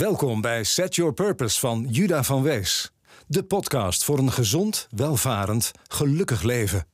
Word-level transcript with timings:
Welkom 0.00 0.40
bij 0.40 0.64
Set 0.64 0.94
Your 0.94 1.12
Purpose 1.12 1.60
van 1.60 1.86
Juda 1.88 2.22
van 2.22 2.42
Wees. 2.42 2.92
De 3.26 3.44
podcast 3.44 4.04
voor 4.04 4.18
een 4.18 4.32
gezond, 4.32 4.88
welvarend, 4.90 5.72
gelukkig 5.88 6.42
leven. 6.42 6.86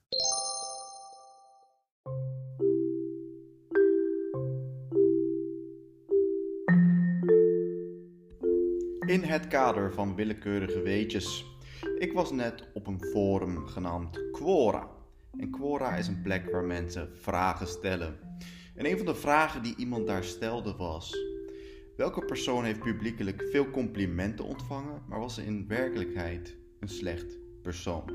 In 9.07 9.23
het 9.23 9.49
kader 9.49 9.93
van 9.93 10.15
willekeurige 10.15 10.81
weetjes. 10.81 11.45
Ik 11.99 12.13
was 12.13 12.31
net 12.31 12.69
op 12.75 12.87
een 12.87 13.01
forum 13.13 13.67
genaamd 13.67 14.31
Quora. 14.33 14.89
En 15.39 15.51
Quora 15.51 15.97
is 15.97 16.07
een 16.07 16.23
plek 16.23 16.51
waar 16.51 16.65
mensen 16.65 17.11
vragen 17.21 17.67
stellen. 17.67 18.19
En 18.75 18.87
een 18.87 18.97
van 18.97 19.07
de 19.07 19.15
vragen 19.15 19.63
die 19.63 19.77
iemand 19.77 20.07
daar 20.07 20.25
stelde 20.25 20.77
was: 20.77 21.36
Welke 21.97 22.25
persoon 22.25 22.65
heeft 22.65 22.81
publiekelijk 22.81 23.49
veel 23.51 23.71
complimenten 23.71 24.45
ontvangen, 24.45 25.03
maar 25.09 25.19
was 25.19 25.39
in 25.39 25.69
werkelijkheid 25.69 26.57
een 26.81 26.89
slecht 26.89 27.39
persoon? 27.63 28.13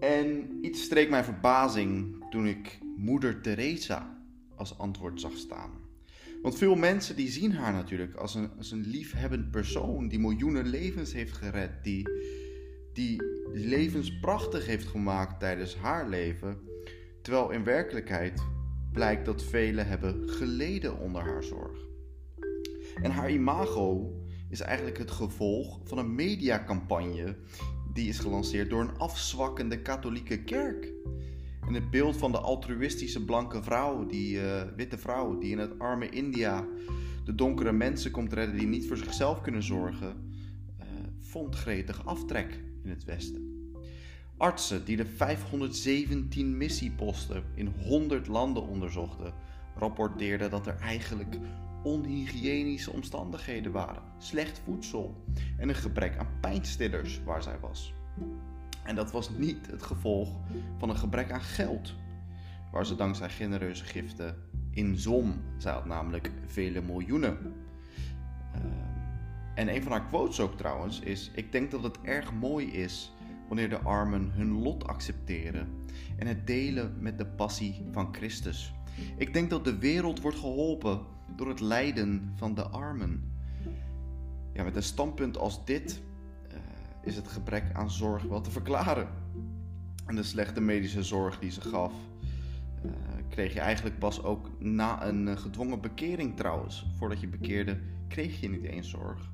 En 0.00 0.58
iets 0.64 0.82
streek 0.82 1.10
mijn 1.10 1.24
verbazing 1.24 2.24
toen 2.30 2.46
ik 2.46 2.78
moeder 2.96 3.40
Teresa 3.40 4.24
als 4.56 4.78
antwoord 4.78 5.20
zag 5.20 5.36
staan. 5.36 5.70
Want 6.42 6.58
veel 6.58 6.74
mensen 6.74 7.16
die 7.16 7.28
zien 7.28 7.52
haar 7.52 7.72
natuurlijk 7.72 8.14
als 8.14 8.34
een, 8.34 8.50
als 8.56 8.70
een 8.70 8.86
liefhebbend 8.86 9.50
persoon 9.50 10.08
die 10.08 10.18
miljoenen 10.18 10.66
levens 10.66 11.12
heeft 11.12 11.32
gered, 11.32 11.84
die, 11.84 12.08
die 12.92 13.22
levens 13.52 14.18
prachtig 14.20 14.66
heeft 14.66 14.86
gemaakt 14.86 15.40
tijdens 15.40 15.76
haar 15.76 16.08
leven. 16.08 16.58
Terwijl 17.22 17.50
in 17.50 17.64
werkelijkheid 17.64 18.42
blijkt 18.92 19.24
dat 19.24 19.42
velen 19.42 19.86
hebben 19.86 20.28
geleden 20.28 20.98
onder 20.98 21.22
haar 21.22 21.44
zorg. 21.44 21.90
En 23.02 23.10
haar 23.10 23.30
imago 23.30 24.16
is 24.48 24.60
eigenlijk 24.60 24.98
het 24.98 25.10
gevolg 25.10 25.80
van 25.84 25.98
een 25.98 26.14
mediacampagne 26.14 27.36
die 27.92 28.08
is 28.08 28.18
gelanceerd 28.18 28.70
door 28.70 28.80
een 28.80 28.98
afzwakkende 28.98 29.82
katholieke 29.82 30.42
kerk. 30.42 30.92
En 31.66 31.74
het 31.74 31.90
beeld 31.90 32.16
van 32.16 32.32
de 32.32 32.38
altruïstische 32.38 33.24
blanke 33.24 33.62
vrouw, 33.62 34.06
die 34.06 34.34
uh, 34.34 34.62
witte 34.76 34.98
vrouw, 34.98 35.38
die 35.38 35.50
in 35.50 35.58
het 35.58 35.78
arme 35.78 36.08
India 36.08 36.66
de 37.24 37.34
donkere 37.34 37.72
mensen 37.72 38.10
komt 38.10 38.32
redden 38.32 38.58
die 38.58 38.66
niet 38.66 38.86
voor 38.86 38.96
zichzelf 38.96 39.40
kunnen 39.40 39.62
zorgen, 39.62 40.34
uh, 40.80 40.86
vond 41.20 41.54
gretig 41.54 42.06
aftrek 42.06 42.60
in 42.82 42.90
het 42.90 43.04
Westen. 43.04 43.50
Artsen 44.36 44.84
die 44.84 44.96
de 44.96 45.06
517 45.06 46.56
missieposten 46.56 47.44
in 47.54 47.66
100 47.66 48.26
landen 48.26 48.62
onderzochten, 48.62 49.34
rapporteerden 49.76 50.50
dat 50.50 50.66
er 50.66 50.76
eigenlijk 50.76 51.38
onhygiënische 51.82 52.92
omstandigheden 52.92 53.72
waren, 53.72 54.02
slecht 54.18 54.60
voedsel 54.64 55.24
en 55.56 55.68
een 55.68 55.74
gebrek 55.74 56.16
aan 56.16 56.28
pijnstillers 56.40 57.22
waar 57.24 57.42
zij 57.42 57.58
was. 57.60 57.94
En 58.82 58.94
dat 58.94 59.10
was 59.10 59.30
niet 59.30 59.66
het 59.66 59.82
gevolg 59.82 60.28
van 60.78 60.88
een 60.88 60.96
gebrek 60.96 61.30
aan 61.30 61.40
geld, 61.40 61.94
waar 62.72 62.86
ze 62.86 62.94
dankzij 62.94 63.28
genereuze 63.28 63.84
giften 63.84 64.36
in 64.70 64.98
zon. 64.98 65.40
Zij 65.56 65.72
had 65.72 65.86
namelijk 65.86 66.30
vele 66.46 66.82
miljoenen. 66.82 67.38
Ehm, 68.54 68.64
en 69.54 69.74
een 69.74 69.82
van 69.82 69.92
haar 69.92 70.06
quotes 70.06 70.40
ook 70.40 70.56
trouwens 70.56 71.00
is: 71.00 71.30
Ik 71.34 71.52
denk 71.52 71.70
dat 71.70 71.82
het 71.82 72.00
erg 72.00 72.32
mooi 72.32 72.66
is 72.66 73.12
wanneer 73.48 73.68
de 73.68 73.80
armen 73.80 74.30
hun 74.30 74.62
lot 74.62 74.86
accepteren 74.86 75.68
en 76.16 76.26
het 76.26 76.46
delen 76.46 76.96
met 76.98 77.18
de 77.18 77.26
passie 77.26 77.82
van 77.90 78.14
Christus. 78.14 78.72
Ik 79.16 79.32
denk 79.32 79.50
dat 79.50 79.64
de 79.64 79.78
wereld 79.78 80.20
wordt 80.20 80.38
geholpen 80.38 81.00
door 81.36 81.48
het 81.48 81.60
lijden 81.60 82.32
van 82.34 82.54
de 82.54 82.62
armen. 82.62 83.32
Ja, 84.52 84.62
met 84.62 84.76
een 84.76 84.82
standpunt 84.82 85.38
als 85.38 85.64
dit 85.64 86.02
uh, 86.48 86.56
is 87.02 87.16
het 87.16 87.28
gebrek 87.28 87.64
aan 87.72 87.90
zorg 87.90 88.22
wel 88.22 88.40
te 88.40 88.50
verklaren. 88.50 89.08
En 90.06 90.14
de 90.14 90.22
slechte 90.22 90.60
medische 90.60 91.02
zorg 91.02 91.38
die 91.38 91.50
ze 91.50 91.60
gaf, 91.60 91.92
uh, 92.84 92.92
kreeg 93.28 93.52
je 93.52 93.60
eigenlijk 93.60 93.98
pas 93.98 94.22
ook 94.22 94.50
na 94.58 95.06
een 95.06 95.26
uh, 95.26 95.36
gedwongen 95.36 95.80
bekering 95.80 96.36
trouwens. 96.36 96.86
Voordat 96.96 97.20
je 97.20 97.28
bekeerde, 97.28 97.78
kreeg 98.08 98.40
je 98.40 98.48
niet 98.48 98.64
eens 98.64 98.90
zorg. 98.90 99.30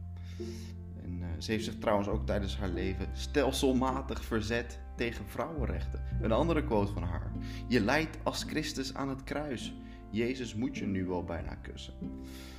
En 1.02 1.42
ze 1.42 1.50
heeft 1.50 1.64
zich 1.64 1.78
trouwens 1.78 2.08
ook 2.08 2.26
tijdens 2.26 2.58
haar 2.58 2.68
leven 2.68 3.08
stelselmatig 3.12 4.24
verzet 4.24 4.80
tegen 4.98 5.24
vrouwenrechten. 5.26 6.00
Een 6.20 6.32
andere 6.32 6.64
quote 6.64 6.92
van 6.92 7.02
haar: 7.02 7.32
Je 7.66 7.80
lijdt 7.80 8.18
als 8.22 8.42
Christus 8.42 8.94
aan 8.94 9.08
het 9.08 9.24
kruis. 9.24 9.74
Jezus 10.10 10.54
moet 10.54 10.76
je 10.76 10.86
nu 10.86 11.06
wel 11.06 11.24
bijna 11.24 11.54
kussen. 11.54 11.94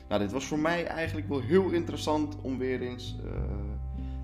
Nou, 0.08 0.22
dit 0.22 0.32
was 0.32 0.46
voor 0.46 0.60
mij 0.60 0.86
eigenlijk 0.86 1.28
wel 1.28 1.42
heel 1.42 1.70
interessant 1.70 2.42
om 2.42 2.58
weer 2.58 2.82
eens 2.82 3.18
uh, 3.24 3.32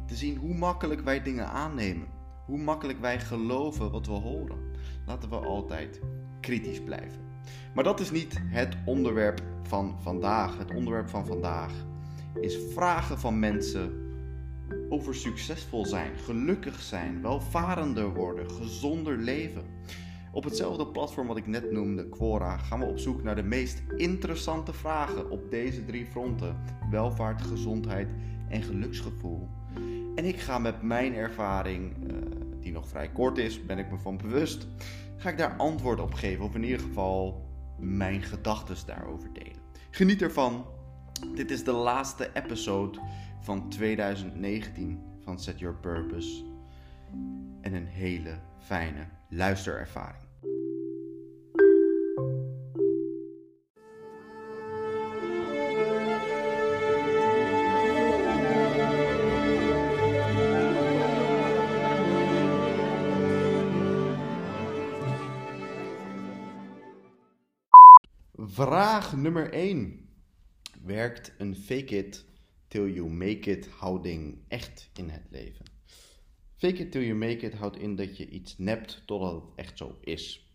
te 0.05 0.15
zien 0.15 0.37
hoe 0.37 0.53
makkelijk 0.53 1.01
wij 1.01 1.21
dingen 1.21 1.47
aannemen. 1.47 2.07
Hoe 2.45 2.57
makkelijk 2.57 2.99
wij 2.99 3.19
geloven 3.19 3.91
wat 3.91 4.05
we 4.05 4.11
horen. 4.11 4.57
Laten 5.05 5.29
we 5.29 5.35
altijd 5.35 5.99
kritisch 6.39 6.81
blijven. 6.81 7.21
Maar 7.73 7.83
dat 7.83 7.99
is 7.99 8.11
niet 8.11 8.41
het 8.43 8.77
onderwerp 8.85 9.41
van 9.63 9.97
vandaag. 10.01 10.57
Het 10.57 10.73
onderwerp 10.73 11.09
van 11.09 11.25
vandaag 11.25 11.71
is 12.41 12.57
vragen 12.73 13.19
van 13.19 13.39
mensen 13.39 14.04
over 14.89 15.15
succesvol 15.15 15.85
zijn, 15.85 16.17
gelukkig 16.17 16.81
zijn, 16.81 17.21
welvarender 17.21 18.13
worden, 18.13 18.51
gezonder 18.51 19.17
leven. 19.17 19.63
Op 20.31 20.43
hetzelfde 20.43 20.87
platform 20.87 21.27
wat 21.27 21.37
ik 21.37 21.47
net 21.47 21.71
noemde, 21.71 22.09
Quora, 22.09 22.57
gaan 22.57 22.79
we 22.79 22.85
op 22.85 22.99
zoek 22.99 23.23
naar 23.23 23.35
de 23.35 23.43
meest 23.43 23.83
interessante 23.97 24.73
vragen 24.73 25.29
op 25.29 25.51
deze 25.51 25.85
drie 25.85 26.05
fronten: 26.05 26.57
welvaart, 26.89 27.41
gezondheid 27.41 28.09
en 28.49 28.63
geluksgevoel. 28.63 29.47
En 30.15 30.25
ik 30.25 30.39
ga 30.39 30.59
met 30.59 30.81
mijn 30.81 31.15
ervaring, 31.15 32.11
uh, 32.11 32.17
die 32.59 32.71
nog 32.71 32.87
vrij 32.87 33.09
kort 33.09 33.37
is, 33.37 33.65
ben 33.65 33.77
ik 33.77 33.91
me 33.91 33.97
van 33.97 34.17
bewust, 34.17 34.67
ga 35.17 35.29
ik 35.29 35.37
daar 35.37 35.55
antwoord 35.57 35.99
op 35.99 36.13
geven, 36.13 36.45
of 36.45 36.55
in 36.55 36.63
ieder 36.63 36.79
geval 36.79 37.45
mijn 37.79 38.21
gedachten 38.21 38.75
daarover 38.85 39.33
delen. 39.33 39.59
Geniet 39.89 40.21
ervan. 40.21 40.65
Dit 41.35 41.51
is 41.51 41.63
de 41.63 41.71
laatste 41.71 42.29
episode 42.33 42.99
van 43.45 43.69
2019 43.69 44.99
van 45.19 45.39
Set 45.39 45.59
Your 45.59 45.75
Purpose. 45.75 46.43
En 47.61 47.73
een 47.73 47.85
hele 47.85 48.39
fijne 48.57 49.07
luisterervaring. 49.29 50.23
Vraag 68.35 69.15
nummer 69.15 69.53
1. 69.53 70.09
Werkt 70.83 71.33
een 71.37 71.55
fake 71.55 71.97
it 71.97 72.25
till 72.75 72.93
you 72.93 73.09
make 73.09 73.51
it 73.51 73.67
houding 73.67 74.37
echt 74.47 74.89
in 74.93 75.09
het 75.09 75.23
leven? 75.29 75.65
Fake 76.55 76.75
it 76.75 76.91
till 76.91 77.01
you 77.01 77.15
make 77.15 77.45
it 77.45 77.53
houdt 77.53 77.77
in 77.77 77.95
dat 77.95 78.17
je 78.17 78.29
iets 78.29 78.57
nept 78.57 79.03
totdat 79.05 79.33
het 79.33 79.43
echt 79.55 79.77
zo 79.77 79.97
is. 80.01 80.53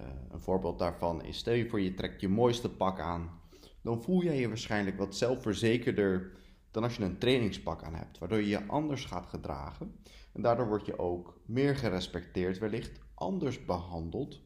Uh, 0.00 0.06
een 0.30 0.40
voorbeeld 0.40 0.78
daarvan 0.78 1.24
is: 1.24 1.38
stel 1.38 1.54
je 1.54 1.68
voor 1.68 1.80
je 1.80 1.94
trekt 1.94 2.20
je 2.20 2.28
mooiste 2.28 2.70
pak 2.70 3.00
aan, 3.00 3.40
dan 3.82 4.02
voel 4.02 4.22
jij 4.22 4.38
je 4.38 4.48
waarschijnlijk 4.48 4.98
wat 4.98 5.16
zelfverzekerder 5.16 6.32
dan 6.70 6.82
als 6.82 6.96
je 6.96 7.02
een 7.02 7.18
trainingspak 7.18 7.82
aan 7.82 7.94
hebt, 7.94 8.18
waardoor 8.18 8.38
je 8.38 8.48
je 8.48 8.66
anders 8.66 9.04
gaat 9.04 9.26
gedragen. 9.26 9.96
En 10.32 10.42
daardoor 10.42 10.68
word 10.68 10.86
je 10.86 10.98
ook 10.98 11.40
meer 11.46 11.76
gerespecteerd, 11.76 12.58
wellicht 12.58 13.00
anders 13.14 13.64
behandeld, 13.64 14.40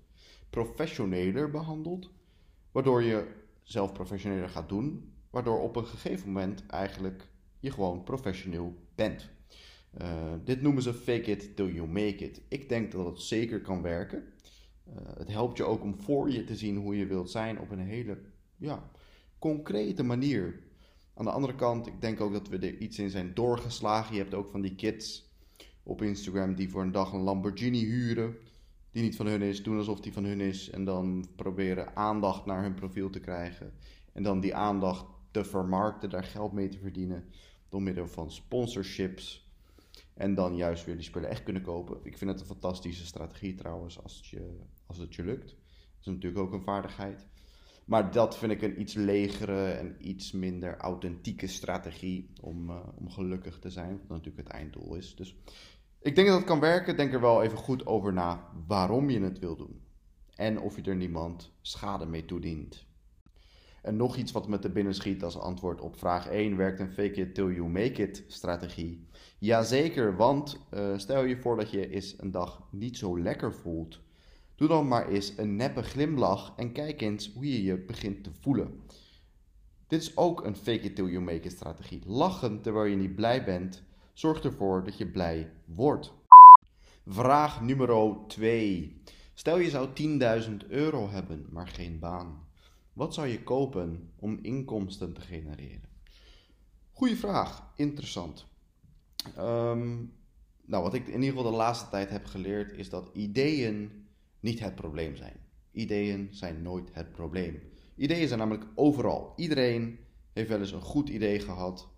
professioneler 0.51 1.51
behandeld 1.51 2.11
Waardoor 2.73 3.03
je 3.03 3.27
zelf 3.63 3.93
professioneler 3.93 4.49
gaat 4.49 4.69
doen, 4.69 5.12
waardoor 5.33 5.61
op 5.61 5.77
een 5.77 5.87
gegeven 5.87 6.27
moment 6.27 6.67
eigenlijk 6.67 7.29
je 7.59 7.71
gewoon 7.71 8.03
professioneel 8.03 8.75
bent. 8.95 9.31
Uh, 10.01 10.33
dit 10.45 10.63
noemen 10.63 10.83
ze 10.83 10.95
fake 10.95 11.31
it 11.31 11.57
till 11.57 11.73
you 11.73 11.89
make 11.89 12.17
it. 12.17 12.41
Ik 12.49 12.69
denk 12.69 12.93
dat 12.93 13.07
het 13.07 13.21
zeker 13.21 13.61
kan 13.61 13.83
werken. 13.83 14.25
Uh, 14.89 14.95
het 15.17 15.29
helpt 15.29 15.57
je 15.57 15.65
ook 15.65 15.83
om 15.83 16.01
voor 16.01 16.31
je 16.31 16.45
te 16.45 16.57
zien 16.57 16.77
hoe 16.77 16.97
je 16.97 17.07
wilt 17.07 17.31
zijn 17.31 17.61
op 17.61 17.71
een 17.71 17.79
hele 17.79 18.19
ja, 18.57 18.91
concrete 19.39 20.03
manier. 20.03 20.61
Aan 21.15 21.25
de 21.25 21.31
andere 21.31 21.55
kant, 21.55 21.87
ik 21.87 22.01
denk 22.01 22.21
ook 22.21 22.33
dat 22.33 22.49
we 22.49 22.59
er 22.59 22.79
iets 22.79 22.99
in 22.99 23.11
zijn 23.11 23.35
doorgeslagen. 23.35 24.15
Je 24.15 24.21
hebt 24.21 24.35
ook 24.35 24.51
van 24.51 24.61
die 24.61 24.75
kids 24.75 25.31
op 25.83 26.03
Instagram 26.03 26.55
die 26.55 26.71
voor 26.71 26.83
een 26.83 26.93
dag 26.93 27.13
een 27.13 27.21
Lamborghini 27.21 27.85
huren 27.85 28.37
die 28.91 29.03
niet 29.03 29.17
van 29.17 29.27
hun 29.27 29.43
is, 29.43 29.63
doen 29.63 29.79
alsof 29.79 30.01
die 30.01 30.13
van 30.13 30.25
hun 30.25 30.41
is 30.41 30.71
en 30.71 30.85
dan 30.85 31.27
proberen 31.37 31.97
aandacht 31.97 32.47
naar 32.47 32.63
hun 32.63 32.75
profiel 32.75 33.11
te 33.11 33.21
krijgen. 33.21 33.73
En 34.13 34.23
dan 34.23 34.41
die 34.41 34.55
aandacht 34.55 35.05
te 35.33 35.45
vermarkten, 35.45 36.11
daar 36.11 36.25
geld 36.25 36.53
mee 36.53 36.69
te 36.69 36.79
verdienen 36.79 37.25
door 37.69 37.83
middel 37.83 38.07
van 38.07 38.31
sponsorships. 38.31 39.51
En 40.15 40.35
dan 40.35 40.57
juist 40.57 40.85
weer 40.85 40.95
die 40.95 41.05
spullen 41.05 41.29
echt 41.29 41.43
kunnen 41.43 41.63
kopen. 41.63 41.99
Ik 42.03 42.19
vind 42.19 42.31
het 42.31 42.41
een 42.41 42.47
fantastische 42.47 43.07
strategie 43.07 43.55
trouwens, 43.55 44.03
als 44.03 44.17
het 44.17 44.27
je, 44.27 44.59
als 44.87 44.99
het 44.99 45.17
lukt. 45.17 45.49
Dat 45.49 46.01
is 46.01 46.07
natuurlijk 46.07 46.43
ook 46.43 46.53
een 46.53 46.63
vaardigheid. 46.63 47.27
Maar 47.85 48.13
dat 48.13 48.39
vind 48.39 48.53
ik 48.53 48.63
een 48.63 48.81
iets 48.81 48.95
legere 48.95 49.71
en 49.71 50.09
iets 50.09 50.33
minder 50.33 50.77
authentieke 50.77 51.47
strategie 51.47 52.31
om, 52.41 52.71
uh, 52.71 52.81
om 52.95 53.11
gelukkig 53.11 53.59
te 53.59 53.71
zijn. 53.71 53.99
Wat 53.99 54.09
natuurlijk 54.09 54.49
het 54.49 54.57
einddoel 54.57 54.95
is. 54.95 55.15
Dus 55.17 55.37
ik 56.01 56.15
denk 56.15 56.29
dat 56.29 56.37
het 56.37 56.47
kan 56.47 56.61
werken. 56.61 56.97
Denk 56.97 57.13
er 57.13 57.21
wel 57.21 57.43
even 57.43 57.59
goed 57.59 57.87
over 57.87 58.13
na 58.13 58.49
waarom 58.67 59.11
je 59.11 59.21
het 59.21 59.39
wil 59.39 59.57
doen. 59.57 59.81
En 60.35 60.61
of 60.61 60.77
je 60.77 60.83
er 60.83 60.97
niemand 60.97 61.53
schade 61.61 62.07
mee 62.07 62.25
toedient. 62.25 62.87
En 63.83 63.97
nog 63.97 64.17
iets 64.17 64.33
wat 64.33 64.49
me 64.49 64.59
te 64.59 64.71
binnen 64.71 64.95
schiet 64.95 65.23
als 65.23 65.39
antwoord 65.39 65.81
op 65.81 65.99
vraag 65.99 66.29
1: 66.29 66.57
werkt 66.57 66.81
een 66.81 66.93
fake 66.93 67.21
it 67.21 67.35
till 67.35 67.55
you 67.55 67.69
make 67.69 68.03
it 68.03 68.25
strategie? 68.27 69.07
Jazeker, 69.39 70.17
want 70.17 70.67
uh, 70.75 70.99
stel 70.99 71.25
je 71.25 71.37
voor 71.37 71.57
dat 71.57 71.71
je 71.71 71.89
eens 71.89 72.15
een 72.19 72.31
dag 72.31 72.63
niet 72.71 72.97
zo 72.97 73.21
lekker 73.21 73.55
voelt. 73.55 74.01
Doe 74.55 74.69
dan 74.69 74.89
maar 74.89 75.09
eens 75.09 75.33
een 75.37 75.57
neppe 75.57 75.83
glimlach 75.83 76.53
en 76.57 76.73
kijk 76.73 77.01
eens 77.01 77.33
hoe 77.35 77.49
je 77.49 77.63
je 77.63 77.79
begint 77.79 78.25
te 78.25 78.31
voelen. 78.41 78.81
Dit 79.87 80.03
is 80.03 80.17
ook 80.17 80.45
een 80.45 80.57
fake 80.57 80.81
it 80.81 80.95
till 80.95 81.09
you 81.09 81.21
make 81.21 81.41
it 81.41 81.53
strategie. 81.53 82.03
Lachen 82.07 82.61
terwijl 82.61 82.85
je 82.85 82.97
niet 82.97 83.15
blij 83.15 83.45
bent, 83.45 83.83
zorgt 84.13 84.45
ervoor 84.45 84.85
dat 84.85 84.99
je 84.99 85.07
blij 85.07 85.53
wordt. 85.65 86.13
Vraag 87.07 87.61
nummer 87.61 88.17
2. 88.27 89.03
Stel 89.35 89.59
je 89.59 89.71
zou 89.71 89.89
10.000 90.63 90.69
euro 90.69 91.09
hebben, 91.09 91.47
maar 91.51 91.69
geen 91.69 91.99
baan. 91.99 92.51
Wat 92.93 93.15
zou 93.15 93.27
je 93.27 93.43
kopen 93.43 94.11
om 94.17 94.39
inkomsten 94.43 95.13
te 95.13 95.21
genereren? 95.21 95.91
Goeie 96.91 97.17
vraag, 97.17 97.73
interessant. 97.77 98.47
Ehm, 99.37 99.97
nou, 100.65 100.83
wat 100.83 100.95
ik 100.95 101.07
in 101.07 101.23
ieder 101.23 101.37
geval 101.37 101.51
de 101.51 101.57
laatste 101.57 101.89
tijd 101.89 102.11
heb 102.11 102.27
geleerd 102.27 102.73
is 102.73 102.89
dat 102.89 103.11
ideeën 103.13 104.07
niet 104.41 104.61
het 104.61 104.75
probleem 104.75 105.17
zijn. 105.17 105.37
Ideeën 105.73 106.29
zijn 106.31 106.63
nooit 106.63 106.89
het 106.93 107.13
probleem. 107.13 107.63
Ideeën 107.97 108.29
zijn 108.29 108.39
namelijk 108.39 108.67
overal. 108.75 109.33
Iedereen 109.37 109.99
heeft 110.33 110.49
wel 110.49 110.59
eens 110.59 110.73
een 110.73 110.81
goed 110.81 111.09
idee 111.09 111.41
gehad 111.41 111.89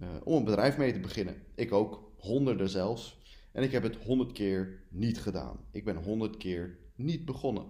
uh, 0.00 0.08
om 0.24 0.36
een 0.36 0.44
bedrijf 0.44 0.76
mee 0.76 0.92
te 0.92 1.00
beginnen. 1.00 1.42
Ik 1.54 1.72
ook, 1.72 2.12
honderden 2.18 2.68
zelfs. 2.68 3.22
En 3.52 3.62
ik 3.62 3.72
heb 3.72 3.82
het 3.82 3.96
honderd 3.96 4.32
keer 4.32 4.82
niet 4.88 5.20
gedaan. 5.20 5.58
Ik 5.70 5.84
ben 5.84 5.96
honderd 5.96 6.36
keer 6.36 6.78
niet 6.94 7.24
begonnen. 7.24 7.66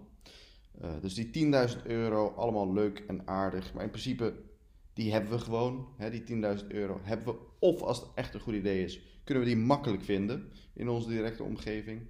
Uh, 0.83 0.91
dus 1.01 1.15
die 1.15 1.53
10.000 1.77 1.87
euro, 1.87 2.29
allemaal 2.29 2.73
leuk 2.73 3.05
en 3.07 3.29
aardig. 3.29 3.75
Maar 3.75 3.83
in 3.83 3.91
principe, 3.91 4.35
die 4.93 5.13
hebben 5.13 5.31
we 5.31 5.39
gewoon. 5.39 5.89
Hè, 5.97 6.11
die 6.11 6.25
10.000 6.61 6.67
euro 6.69 7.01
hebben 7.03 7.27
we. 7.27 7.41
Of 7.59 7.83
als 7.83 8.01
het 8.01 8.09
echt 8.15 8.35
een 8.35 8.41
goed 8.41 8.55
idee 8.55 8.85
is, 8.85 9.01
kunnen 9.25 9.45
we 9.45 9.49
die 9.49 9.59
makkelijk 9.59 10.03
vinden 10.03 10.51
in 10.73 10.89
onze 10.89 11.09
directe 11.09 11.43
omgeving. 11.43 12.07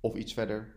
Of 0.00 0.14
iets 0.14 0.32
verder. 0.32 0.74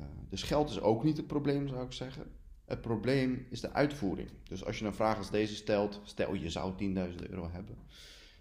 Uh, 0.00 0.06
dus 0.28 0.42
geld 0.42 0.70
is 0.70 0.80
ook 0.80 1.04
niet 1.04 1.16
het 1.16 1.26
probleem, 1.26 1.68
zou 1.68 1.84
ik 1.84 1.92
zeggen. 1.92 2.26
Het 2.64 2.80
probleem 2.80 3.46
is 3.50 3.60
de 3.60 3.72
uitvoering. 3.72 4.28
Dus 4.48 4.64
als 4.64 4.78
je 4.78 4.84
een 4.84 4.94
vraag 4.94 5.18
als 5.18 5.30
deze 5.30 5.54
stelt, 5.54 6.00
stel 6.04 6.34
je 6.34 6.50
zou 6.50 6.72
10.000 6.72 7.30
euro 7.30 7.50
hebben. 7.50 7.76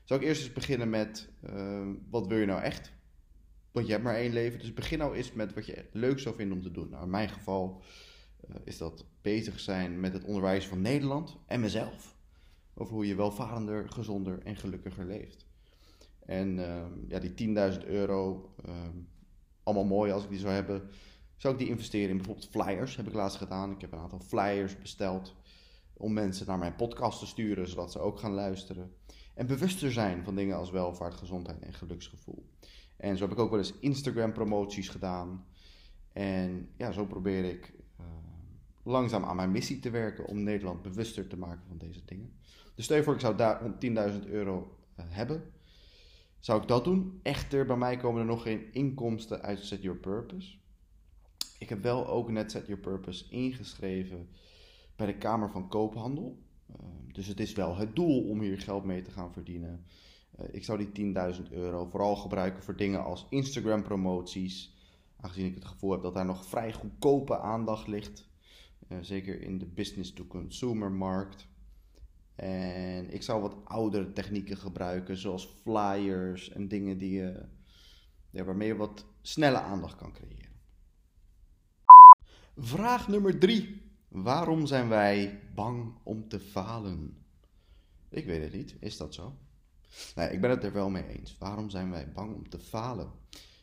Zou 0.03 0.21
ik 0.21 0.27
eerst 0.27 0.41
eens 0.41 0.53
beginnen 0.53 0.89
met, 0.89 1.29
uh, 1.49 1.87
wat 2.09 2.27
wil 2.27 2.37
je 2.37 2.45
nou 2.45 2.61
echt? 2.61 2.93
Want 3.71 3.85
je 3.85 3.91
hebt 3.91 4.03
maar 4.03 4.15
één 4.15 4.33
leven, 4.33 4.59
dus 4.59 4.73
begin 4.73 4.97
nou 4.97 5.15
eens 5.15 5.33
met 5.33 5.53
wat 5.53 5.65
je 5.65 5.85
leuk 5.91 6.19
zou 6.19 6.35
vinden 6.35 6.57
om 6.57 6.63
te 6.63 6.71
doen. 6.71 6.89
Nou, 6.89 7.03
in 7.03 7.09
mijn 7.09 7.29
geval 7.29 7.81
is 8.63 8.77
dat 8.77 9.05
bezig 9.21 9.59
zijn 9.59 9.99
met 9.99 10.13
het 10.13 10.23
onderwijs 10.23 10.67
van 10.67 10.81
Nederland 10.81 11.37
en 11.45 11.59
mezelf. 11.59 12.17
Over 12.73 12.93
hoe 12.93 13.07
je 13.07 13.15
welvarender, 13.15 13.89
gezonder 13.89 14.39
en 14.43 14.55
gelukkiger 14.55 15.05
leeft. 15.05 15.45
En 16.25 16.57
uh, 16.57 16.81
ja, 17.07 17.19
die 17.19 17.55
10.000 17.79 17.85
euro, 17.87 18.53
ehm, 18.63 18.97
allemaal 19.63 19.85
mooi 19.85 20.11
als 20.11 20.23
ik 20.23 20.29
die 20.29 20.39
zou 20.39 20.53
hebben, 20.53 20.89
zou 21.35 21.53
ik 21.53 21.59
die 21.59 21.69
investeren 21.69 22.09
in 22.09 22.17
bijvoorbeeld 22.17 22.49
flyers. 22.49 22.95
Heb 22.95 23.07
ik 23.07 23.13
laatst 23.13 23.37
gedaan. 23.37 23.71
Ik 23.71 23.81
heb 23.81 23.91
een 23.91 23.99
aantal 23.99 24.19
flyers 24.19 24.77
besteld 24.77 25.35
om 25.93 26.13
mensen 26.13 26.47
naar 26.47 26.57
mijn 26.57 26.75
podcast 26.75 27.19
te 27.19 27.25
sturen, 27.25 27.67
zodat 27.67 27.91
ze 27.91 27.99
ook 27.99 28.19
gaan 28.19 28.33
luisteren. 28.33 28.95
En 29.33 29.47
bewuster 29.47 29.91
zijn 29.91 30.23
van 30.23 30.35
dingen 30.35 30.57
als 30.57 30.71
welvaart, 30.71 31.13
gezondheid 31.13 31.61
en 31.61 31.73
geluksgevoel. 31.73 32.49
En 32.97 33.17
zo 33.17 33.23
heb 33.23 33.33
ik 33.33 33.39
ook 33.39 33.49
wel 33.49 33.59
eens 33.59 33.79
Instagram 33.79 34.33
promoties 34.33 34.89
gedaan. 34.89 35.45
En 36.13 36.69
ja, 36.77 36.91
zo 36.91 37.05
probeer 37.05 37.43
ik 37.43 37.73
uh, 37.99 38.05
langzaam 38.85 39.23
aan 39.23 39.35
mijn 39.35 39.51
missie 39.51 39.79
te 39.79 39.89
werken 39.89 40.25
om 40.25 40.43
Nederland 40.43 40.81
bewuster 40.81 41.27
te 41.27 41.37
maken 41.37 41.67
van 41.67 41.77
deze 41.77 42.05
dingen. 42.05 42.33
Dus 42.75 42.85
stel 42.85 42.97
je 42.97 43.03
voor, 43.03 43.13
ik 43.13 43.19
zou 43.19 43.35
daar 43.35 43.61
10.000 43.61 44.29
euro 44.29 44.77
uh, 44.99 45.05
hebben. 45.07 45.53
Zou 46.39 46.61
ik 46.61 46.67
dat 46.67 46.83
doen? 46.83 47.19
Echter, 47.23 47.65
bij 47.65 47.77
mij 47.77 47.97
komen 47.97 48.19
er 48.19 48.27
nog 48.27 48.41
geen 48.41 48.73
inkomsten 48.73 49.41
uit 49.41 49.59
Set 49.59 49.81
Your 49.81 49.99
Purpose. 49.99 50.57
Ik 51.59 51.69
heb 51.69 51.83
wel 51.83 52.07
ook 52.07 52.31
net 52.31 52.51
Set 52.51 52.67
Your 52.67 52.81
Purpose 52.81 53.29
ingeschreven 53.29 54.29
bij 54.95 55.05
de 55.05 55.17
Kamer 55.17 55.51
van 55.51 55.67
Koophandel. 55.67 56.37
Uh, 56.69 56.75
dus 57.11 57.27
het 57.27 57.39
is 57.39 57.53
wel 57.53 57.75
het 57.75 57.95
doel 57.95 58.29
om 58.29 58.41
hier 58.41 58.59
geld 58.59 58.83
mee 58.83 59.01
te 59.01 59.11
gaan 59.11 59.33
verdienen. 59.33 59.85
Uh, 60.39 60.45
ik 60.51 60.63
zou 60.63 60.87
die 60.91 61.13
10.000 61.35 61.51
euro 61.51 61.85
vooral 61.85 62.15
gebruiken 62.15 62.63
voor 62.63 62.75
dingen 62.75 63.03
als 63.03 63.25
Instagram 63.29 63.83
promoties. 63.83 64.75
Aangezien 65.21 65.45
ik 65.45 65.55
het 65.55 65.65
gevoel 65.65 65.91
heb 65.91 66.01
dat 66.01 66.13
daar 66.13 66.25
nog 66.25 66.45
vrij 66.45 66.73
goedkope 66.73 67.39
aandacht 67.39 67.87
ligt. 67.87 68.27
Uh, 68.89 68.97
zeker 69.01 69.41
in 69.41 69.57
de 69.57 69.65
business-to-consumer 69.65 70.91
markt. 70.91 71.47
En 72.35 73.13
ik 73.13 73.23
zou 73.23 73.41
wat 73.41 73.55
oudere 73.63 74.13
technieken 74.13 74.57
gebruiken, 74.57 75.17
zoals 75.17 75.45
flyers 75.61 76.49
en 76.49 76.67
dingen 76.67 76.97
die, 76.97 77.21
ja, 78.29 78.43
waarmee 78.43 78.67
je 78.67 78.75
wat 78.75 79.05
snelle 79.21 79.59
aandacht 79.59 79.95
kan 79.95 80.13
creëren. 80.13 80.53
Vraag 82.57 83.07
nummer 83.07 83.39
3. 83.39 83.81
Waarom 84.07 84.65
zijn 84.65 84.87
wij 84.89 85.41
bang 85.55 85.93
om 86.03 86.27
te 86.27 86.39
falen? 86.39 87.25
Ik 88.09 88.25
weet 88.25 88.43
het 88.43 88.53
niet. 88.53 88.75
Is 88.79 88.97
dat 88.97 89.13
zo? 89.13 89.37
Nee, 90.15 90.29
ik 90.29 90.41
ben 90.41 90.49
het 90.49 90.63
er 90.63 90.73
wel 90.73 90.89
mee 90.89 91.07
eens. 91.07 91.37
Waarom 91.37 91.69
zijn 91.69 91.91
wij 91.91 92.11
bang 92.11 92.35
om 92.35 92.49
te 92.49 92.59
falen? 92.59 93.11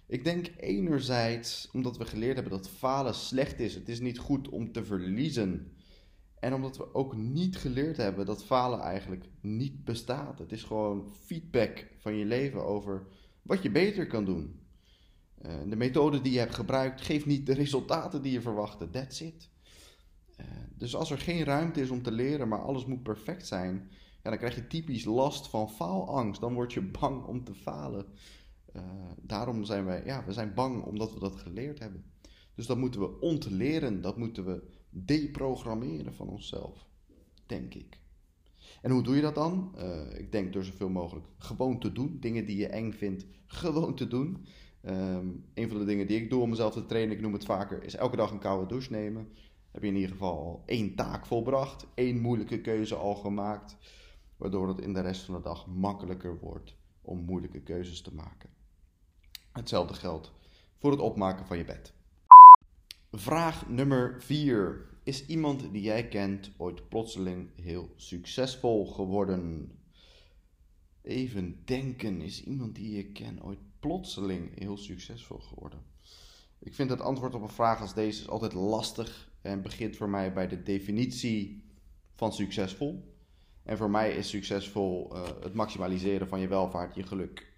Ik 0.06 0.24
denk 0.24 0.50
enerzijds 0.56 1.68
omdat 1.72 1.96
we 1.96 2.04
geleerd 2.04 2.34
hebben 2.34 2.52
dat 2.52 2.68
falen 2.68 3.14
slecht 3.14 3.60
is. 3.60 3.74
Het 3.74 3.88
is 3.88 4.00
niet 4.00 4.18
goed 4.18 4.48
om 4.48 4.72
te 4.72 4.84
verliezen. 4.84 5.72
En 6.42 6.54
omdat 6.54 6.76
we 6.76 6.94
ook 6.94 7.16
niet 7.16 7.56
geleerd 7.56 7.96
hebben 7.96 8.26
dat 8.26 8.44
falen 8.44 8.80
eigenlijk 8.80 9.24
niet 9.40 9.84
bestaat. 9.84 10.38
Het 10.38 10.52
is 10.52 10.62
gewoon 10.62 11.14
feedback 11.24 11.86
van 11.98 12.14
je 12.14 12.24
leven 12.24 12.64
over 12.64 13.06
wat 13.42 13.62
je 13.62 13.70
beter 13.70 14.06
kan 14.06 14.24
doen. 14.24 14.60
Uh, 15.42 15.52
de 15.68 15.76
methode 15.76 16.20
die 16.20 16.32
je 16.32 16.38
hebt 16.38 16.54
gebruikt 16.54 17.00
geeft 17.00 17.26
niet 17.26 17.46
de 17.46 17.54
resultaten 17.54 18.22
die 18.22 18.32
je 18.32 18.40
verwachtte. 18.40 18.90
That's 18.90 19.20
it. 19.20 19.50
Uh, 20.40 20.46
dus 20.76 20.94
als 20.94 21.10
er 21.10 21.18
geen 21.18 21.44
ruimte 21.44 21.80
is 21.80 21.90
om 21.90 22.02
te 22.02 22.12
leren, 22.12 22.48
maar 22.48 22.62
alles 22.62 22.86
moet 22.86 23.02
perfect 23.02 23.46
zijn, 23.46 23.90
ja, 24.22 24.30
dan 24.30 24.38
krijg 24.38 24.54
je 24.54 24.66
typisch 24.66 25.04
last 25.04 25.48
van 25.48 25.70
faalangst. 25.70 26.40
Dan 26.40 26.54
word 26.54 26.72
je 26.72 26.82
bang 26.82 27.24
om 27.24 27.44
te 27.44 27.54
falen. 27.54 28.06
Uh, 28.76 28.82
daarom 29.22 29.64
zijn 29.64 29.84
wij, 29.84 30.02
ja, 30.04 30.24
we 30.24 30.32
zijn 30.32 30.54
bang 30.54 30.84
omdat 30.84 31.12
we 31.12 31.20
dat 31.20 31.36
geleerd 31.36 31.78
hebben. 31.78 32.04
Dus 32.54 32.66
dat 32.66 32.78
moeten 32.78 33.00
we 33.00 33.20
ontleren, 33.20 34.00
dat 34.00 34.16
moeten 34.16 34.44
we 34.44 34.62
deprogrammeren 34.90 36.14
van 36.14 36.28
onszelf, 36.28 36.86
denk 37.46 37.74
ik. 37.74 38.00
En 38.82 38.90
hoe 38.90 39.02
doe 39.02 39.16
je 39.16 39.22
dat 39.22 39.34
dan? 39.34 39.74
ik 40.16 40.32
denk 40.32 40.52
door 40.52 40.64
zoveel 40.64 40.88
mogelijk 40.88 41.26
gewoon 41.38 41.78
te 41.78 41.92
doen. 41.92 42.16
Dingen 42.20 42.46
die 42.46 42.56
je 42.56 42.66
eng 42.66 42.92
vindt, 42.92 43.26
gewoon 43.46 43.94
te 43.94 44.08
doen. 44.08 44.46
Um, 44.86 45.44
een 45.54 45.68
van 45.68 45.78
de 45.78 45.84
dingen 45.84 46.06
die 46.06 46.20
ik 46.20 46.30
doe 46.30 46.42
om 46.42 46.48
mezelf 46.50 46.72
te 46.72 46.86
trainen, 46.86 47.16
ik 47.16 47.22
noem 47.22 47.32
het 47.32 47.44
vaker, 47.44 47.82
is 47.82 47.96
elke 47.96 48.16
dag 48.16 48.30
een 48.30 48.38
koude 48.38 48.66
douche 48.66 48.90
nemen. 48.90 49.28
Heb 49.70 49.82
je 49.82 49.88
in 49.88 49.94
ieder 49.94 50.10
geval 50.10 50.38
al 50.38 50.62
één 50.66 50.94
taak 50.94 51.26
volbracht, 51.26 51.86
één 51.94 52.20
moeilijke 52.20 52.60
keuze 52.60 52.94
al 52.94 53.14
gemaakt, 53.14 53.76
waardoor 54.36 54.68
het 54.68 54.80
in 54.80 54.92
de 54.92 55.00
rest 55.00 55.22
van 55.22 55.34
de 55.34 55.40
dag 55.40 55.66
makkelijker 55.66 56.38
wordt 56.38 56.76
om 57.02 57.24
moeilijke 57.24 57.60
keuzes 57.60 58.02
te 58.02 58.14
maken. 58.14 58.50
Hetzelfde 59.52 59.94
geldt 59.94 60.32
voor 60.78 60.90
het 60.90 61.00
opmaken 61.00 61.46
van 61.46 61.58
je 61.58 61.64
bed. 61.64 61.92
Vraag 63.12 63.68
nummer 63.68 64.22
4. 64.22 64.90
Is 65.02 65.26
iemand 65.26 65.72
die 65.72 65.82
jij 65.82 66.08
kent 66.08 66.50
ooit 66.56 66.88
plotseling 66.88 67.50
heel 67.56 67.92
succesvol 67.96 68.86
geworden? 68.86 69.72
Even 71.02 71.62
denken, 71.64 72.20
is 72.20 72.44
iemand 72.44 72.74
die 72.74 72.96
je 72.96 73.04
kent 73.04 73.42
ooit 73.42 73.58
plotseling 73.80 74.58
heel 74.58 74.76
succesvol 74.76 75.38
geworden? 75.38 75.82
Ik 76.58 76.74
vind 76.74 76.90
het 76.90 77.00
antwoord 77.00 77.34
op 77.34 77.42
een 77.42 77.48
vraag 77.48 77.80
als 77.80 77.94
deze 77.94 78.30
altijd 78.30 78.52
lastig 78.52 79.30
en 79.40 79.62
begint 79.62 79.96
voor 79.96 80.08
mij 80.08 80.32
bij 80.32 80.48
de 80.48 80.62
definitie 80.62 81.64
van 82.14 82.32
succesvol. 82.32 83.14
En 83.62 83.76
voor 83.76 83.90
mij 83.90 84.16
is 84.16 84.28
succesvol 84.28 85.16
uh, 85.16 85.22
het 85.40 85.54
maximaliseren 85.54 86.28
van 86.28 86.40
je 86.40 86.48
welvaart, 86.48 86.94
je 86.94 87.02
geluk 87.02 87.51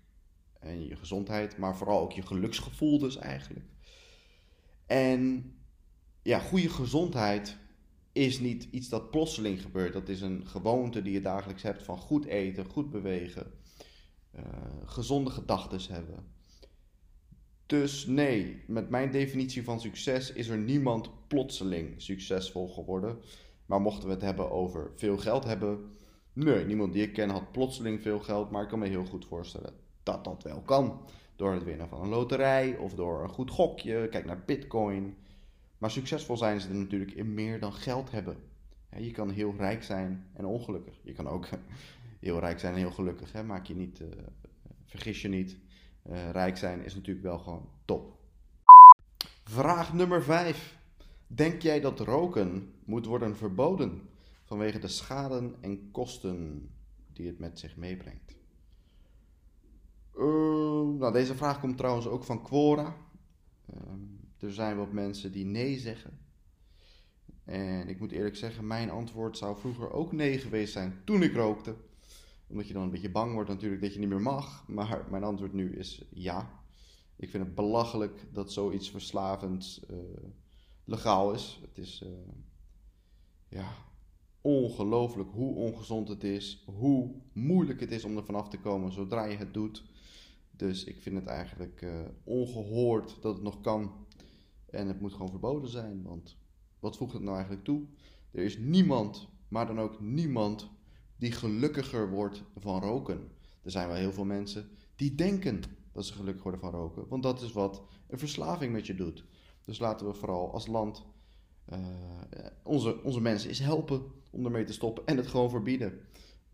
en 0.64 0.86
je 0.86 0.96
gezondheid, 0.96 1.58
maar 1.58 1.76
vooral 1.76 2.00
ook 2.00 2.12
je 2.12 2.26
geluksgevoel 2.26 2.98
dus 2.98 3.16
eigenlijk. 3.16 3.66
En 4.86 5.52
ja, 6.22 6.38
goede 6.38 6.68
gezondheid 6.68 7.56
is 8.12 8.40
niet 8.40 8.68
iets 8.70 8.88
dat 8.88 9.10
plotseling 9.10 9.62
gebeurt. 9.62 9.92
Dat 9.92 10.08
is 10.08 10.20
een 10.20 10.46
gewoonte 10.46 11.02
die 11.02 11.12
je 11.12 11.20
dagelijks 11.20 11.62
hebt 11.62 11.82
van 11.82 11.98
goed 11.98 12.24
eten, 12.24 12.64
goed 12.64 12.90
bewegen, 12.90 13.52
uh, 14.36 14.42
gezonde 14.84 15.30
gedachten 15.30 15.94
hebben. 15.94 16.32
Dus 17.66 18.06
nee, 18.06 18.62
met 18.66 18.90
mijn 18.90 19.10
definitie 19.10 19.64
van 19.64 19.80
succes 19.80 20.32
is 20.32 20.48
er 20.48 20.58
niemand 20.58 21.10
plotseling 21.28 22.02
succesvol 22.02 22.68
geworden. 22.68 23.18
Maar 23.66 23.80
mochten 23.80 24.08
we 24.08 24.14
het 24.14 24.22
hebben 24.22 24.50
over 24.50 24.92
veel 24.94 25.18
geld 25.18 25.44
hebben, 25.44 25.96
nee, 26.32 26.64
niemand 26.64 26.92
die 26.92 27.02
ik 27.02 27.12
ken 27.12 27.30
had 27.30 27.52
plotseling 27.52 28.02
veel 28.02 28.18
geld, 28.18 28.50
maar 28.50 28.62
ik 28.62 28.68
kan 28.68 28.78
me 28.78 28.88
heel 28.88 29.04
goed 29.04 29.24
voorstellen 29.24 29.83
dat 30.04 30.24
dat 30.24 30.42
wel 30.42 30.60
kan. 30.60 31.00
Door 31.36 31.52
het 31.52 31.64
winnen 31.64 31.88
van 31.88 32.00
een 32.00 32.08
loterij 32.08 32.76
of 32.76 32.94
door 32.94 33.22
een 33.22 33.28
goed 33.28 33.50
gokje, 33.50 34.08
kijk 34.08 34.24
naar 34.24 34.42
bitcoin. 34.46 35.16
Maar 35.78 35.90
succesvol 35.90 36.36
zijn 36.36 36.60
ze 36.60 36.68
er 36.68 36.74
natuurlijk 36.74 37.12
in 37.12 37.34
meer 37.34 37.60
dan 37.60 37.72
geld 37.72 38.10
hebben. 38.10 38.36
Je 38.96 39.10
kan 39.10 39.30
heel 39.30 39.54
rijk 39.56 39.82
zijn 39.82 40.26
en 40.32 40.44
ongelukkig. 40.44 40.94
Je 41.02 41.12
kan 41.12 41.28
ook 41.28 41.48
heel 42.20 42.38
rijk 42.38 42.60
zijn 42.60 42.72
en 42.72 42.78
heel 42.78 42.90
gelukkig. 42.90 43.32
Hè? 43.32 43.42
Maak 43.42 43.66
je 43.66 43.74
niet, 43.74 44.00
uh, 44.00 44.08
vergis 44.84 45.22
je 45.22 45.28
niet. 45.28 45.56
Uh, 46.10 46.30
rijk 46.30 46.56
zijn 46.56 46.84
is 46.84 46.94
natuurlijk 46.94 47.26
wel 47.26 47.38
gewoon 47.38 47.68
top. 47.84 48.18
Vraag 49.44 49.92
nummer 49.92 50.22
5. 50.22 50.78
Denk 51.26 51.62
jij 51.62 51.80
dat 51.80 52.00
roken 52.00 52.72
moet 52.84 53.06
worden 53.06 53.36
verboden 53.36 54.08
vanwege 54.44 54.78
de 54.78 54.88
schade 54.88 55.54
en 55.60 55.90
kosten 55.90 56.68
die 57.12 57.26
het 57.26 57.38
met 57.38 57.58
zich 57.58 57.76
meebrengt? 57.76 58.33
Uh, 60.18 60.98
nou, 60.98 61.12
deze 61.12 61.34
vraag 61.34 61.60
komt 61.60 61.76
trouwens 61.76 62.06
ook 62.06 62.24
van 62.24 62.42
Quora. 62.42 62.96
er 64.38 64.52
zijn 64.52 64.76
wat 64.76 64.92
mensen 64.92 65.32
die 65.32 65.44
nee 65.44 65.78
zeggen. 65.78 66.18
En 67.44 67.88
ik 67.88 68.00
moet 68.00 68.12
eerlijk 68.12 68.36
zeggen, 68.36 68.66
mijn 68.66 68.90
antwoord 68.90 69.38
zou 69.38 69.56
vroeger 69.56 69.92
ook 69.92 70.12
nee 70.12 70.38
geweest 70.38 70.72
zijn 70.72 71.00
toen 71.04 71.22
ik 71.22 71.34
rookte. 71.34 71.74
Omdat 72.46 72.66
je 72.66 72.72
dan 72.72 72.82
een 72.82 72.90
beetje 72.90 73.10
bang 73.10 73.32
wordt 73.32 73.48
natuurlijk 73.48 73.82
dat 73.82 73.92
je 73.92 73.98
niet 73.98 74.08
meer 74.08 74.20
mag. 74.20 74.68
Maar 74.68 75.06
mijn 75.10 75.24
antwoord 75.24 75.52
nu 75.52 75.76
is 75.76 76.04
ja. 76.10 76.62
Ik 77.16 77.30
vind 77.30 77.44
het 77.44 77.54
belachelijk 77.54 78.26
dat 78.32 78.52
zoiets 78.52 78.90
verslavends 78.90 79.80
uh, 79.90 79.96
legaal 80.84 81.32
is. 81.32 81.60
Het 81.62 81.78
is 81.78 82.02
uh, 82.04 82.10
ja, 83.48 83.68
ongelooflijk 84.40 85.30
hoe 85.30 85.54
ongezond 85.54 86.08
het 86.08 86.24
is. 86.24 86.64
Hoe 86.66 87.14
moeilijk 87.32 87.80
het 87.80 87.90
is 87.90 88.04
om 88.04 88.16
er 88.16 88.24
vanaf 88.24 88.48
te 88.48 88.58
komen 88.58 88.92
zodra 88.92 89.24
je 89.24 89.36
het 89.36 89.54
doet. 89.54 89.84
Dus 90.56 90.84
ik 90.84 91.00
vind 91.00 91.16
het 91.16 91.26
eigenlijk 91.26 91.82
uh, 91.82 92.00
ongehoord 92.24 93.16
dat 93.20 93.34
het 93.34 93.42
nog 93.42 93.60
kan. 93.60 93.92
En 94.70 94.88
het 94.88 95.00
moet 95.00 95.12
gewoon 95.12 95.30
verboden 95.30 95.70
zijn. 95.70 96.02
Want 96.02 96.36
wat 96.78 96.96
voegt 96.96 97.12
het 97.12 97.22
nou 97.22 97.34
eigenlijk 97.34 97.64
toe? 97.64 97.82
Er 98.30 98.44
is 98.44 98.58
niemand, 98.58 99.28
maar 99.48 99.66
dan 99.66 99.80
ook 99.80 100.00
niemand, 100.00 100.70
die 101.16 101.32
gelukkiger 101.32 102.10
wordt 102.10 102.42
van 102.56 102.80
roken. 102.82 103.28
Er 103.62 103.70
zijn 103.70 103.88
wel 103.88 103.96
heel 103.96 104.12
veel 104.12 104.24
mensen 104.24 104.68
die 104.96 105.14
denken 105.14 105.62
dat 105.92 106.06
ze 106.06 106.12
gelukkig 106.12 106.42
worden 106.42 106.60
van 106.60 106.70
roken. 106.70 107.08
Want 107.08 107.22
dat 107.22 107.42
is 107.42 107.52
wat 107.52 107.82
een 108.08 108.18
verslaving 108.18 108.72
met 108.72 108.86
je 108.86 108.94
doet. 108.94 109.24
Dus 109.64 109.78
laten 109.78 110.06
we 110.06 110.14
vooral 110.14 110.52
als 110.52 110.66
land 110.66 111.04
uh, 111.72 111.78
onze, 112.62 113.02
onze 113.02 113.20
mensen 113.20 113.48
eens 113.48 113.58
helpen 113.58 114.02
om 114.30 114.44
ermee 114.44 114.64
te 114.64 114.72
stoppen 114.72 115.06
en 115.06 115.16
het 115.16 115.26
gewoon 115.26 115.50
verbieden. 115.50 116.00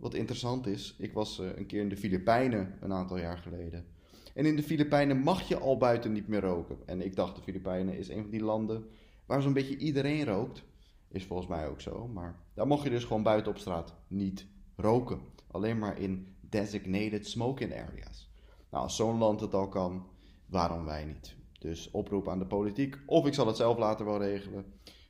Wat 0.01 0.15
interessant 0.15 0.67
is, 0.67 0.95
ik 0.99 1.13
was 1.13 1.41
uh, 1.41 1.57
een 1.57 1.67
keer 1.67 1.81
in 1.81 1.89
de 1.89 1.97
Filipijnen 1.97 2.77
een 2.81 2.93
aantal 2.93 3.19
jaar 3.19 3.39
geleden. 3.39 3.87
En 4.35 4.47
in 4.47 4.57
de 4.57 4.63
Filipijnen 4.63 5.19
mag 5.19 5.49
je 5.49 5.59
al 5.59 5.77
buiten 5.77 6.13
niet 6.13 6.29
meer 6.29 6.41
roken. 6.41 6.77
En 6.87 7.03
ik 7.03 7.17
dacht, 7.17 7.37
de 7.37 7.43
Filipijnen 7.43 7.99
is 7.99 8.09
een 8.09 8.21
van 8.21 8.31
die 8.31 8.43
landen 8.43 8.87
waar 9.27 9.43
zo'n 9.43 9.53
beetje 9.53 9.77
iedereen 9.77 10.25
rookt. 10.25 10.63
Is 11.09 11.25
volgens 11.25 11.49
mij 11.49 11.69
ook 11.69 11.81
zo. 11.81 12.09
Maar 12.09 12.39
daar 12.55 12.67
mocht 12.67 12.83
je 12.83 12.91
dus 12.91 13.05
gewoon 13.05 13.23
buiten 13.23 13.53
op 13.53 13.59
straat 13.59 13.95
niet 14.09 14.47
roken. 14.77 15.21
Alleen 15.51 15.79
maar 15.79 15.99
in 15.99 16.37
designated 16.41 17.27
smoking 17.27 17.73
areas. 17.73 18.31
Nou, 18.71 18.85
als 18.85 18.97
zo'n 18.97 19.19
land 19.19 19.41
het 19.41 19.55
al 19.55 19.69
kan, 19.69 20.07
waarom 20.47 20.85
wij 20.85 21.05
niet? 21.05 21.35
Dus 21.59 21.91
oproep 21.91 22.29
aan 22.29 22.39
de 22.39 22.47
politiek, 22.47 22.99
of 23.07 23.27
ik 23.27 23.35
zal 23.35 23.47
het 23.47 23.57
zelf 23.57 23.79
later 23.79 24.05
wel 24.05 24.23
regelen. 24.23 24.65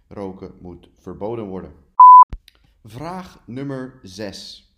Roken 0.09 0.55
moet 0.61 0.91
verboden 0.95 1.47
worden. 1.47 1.73
Vraag 2.85 3.43
nummer 3.47 3.99
6. 4.03 4.70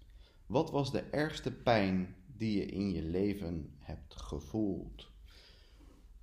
Wat 0.47 0.71
was 0.71 0.93
de 0.93 1.01
ergste 1.01 1.53
pijn 1.53 2.15
die 2.27 2.59
je 2.59 2.67
in 2.67 2.93
je 2.93 3.03
leven 3.03 3.77
hebt 3.79 4.17
gevoeld? 4.17 5.11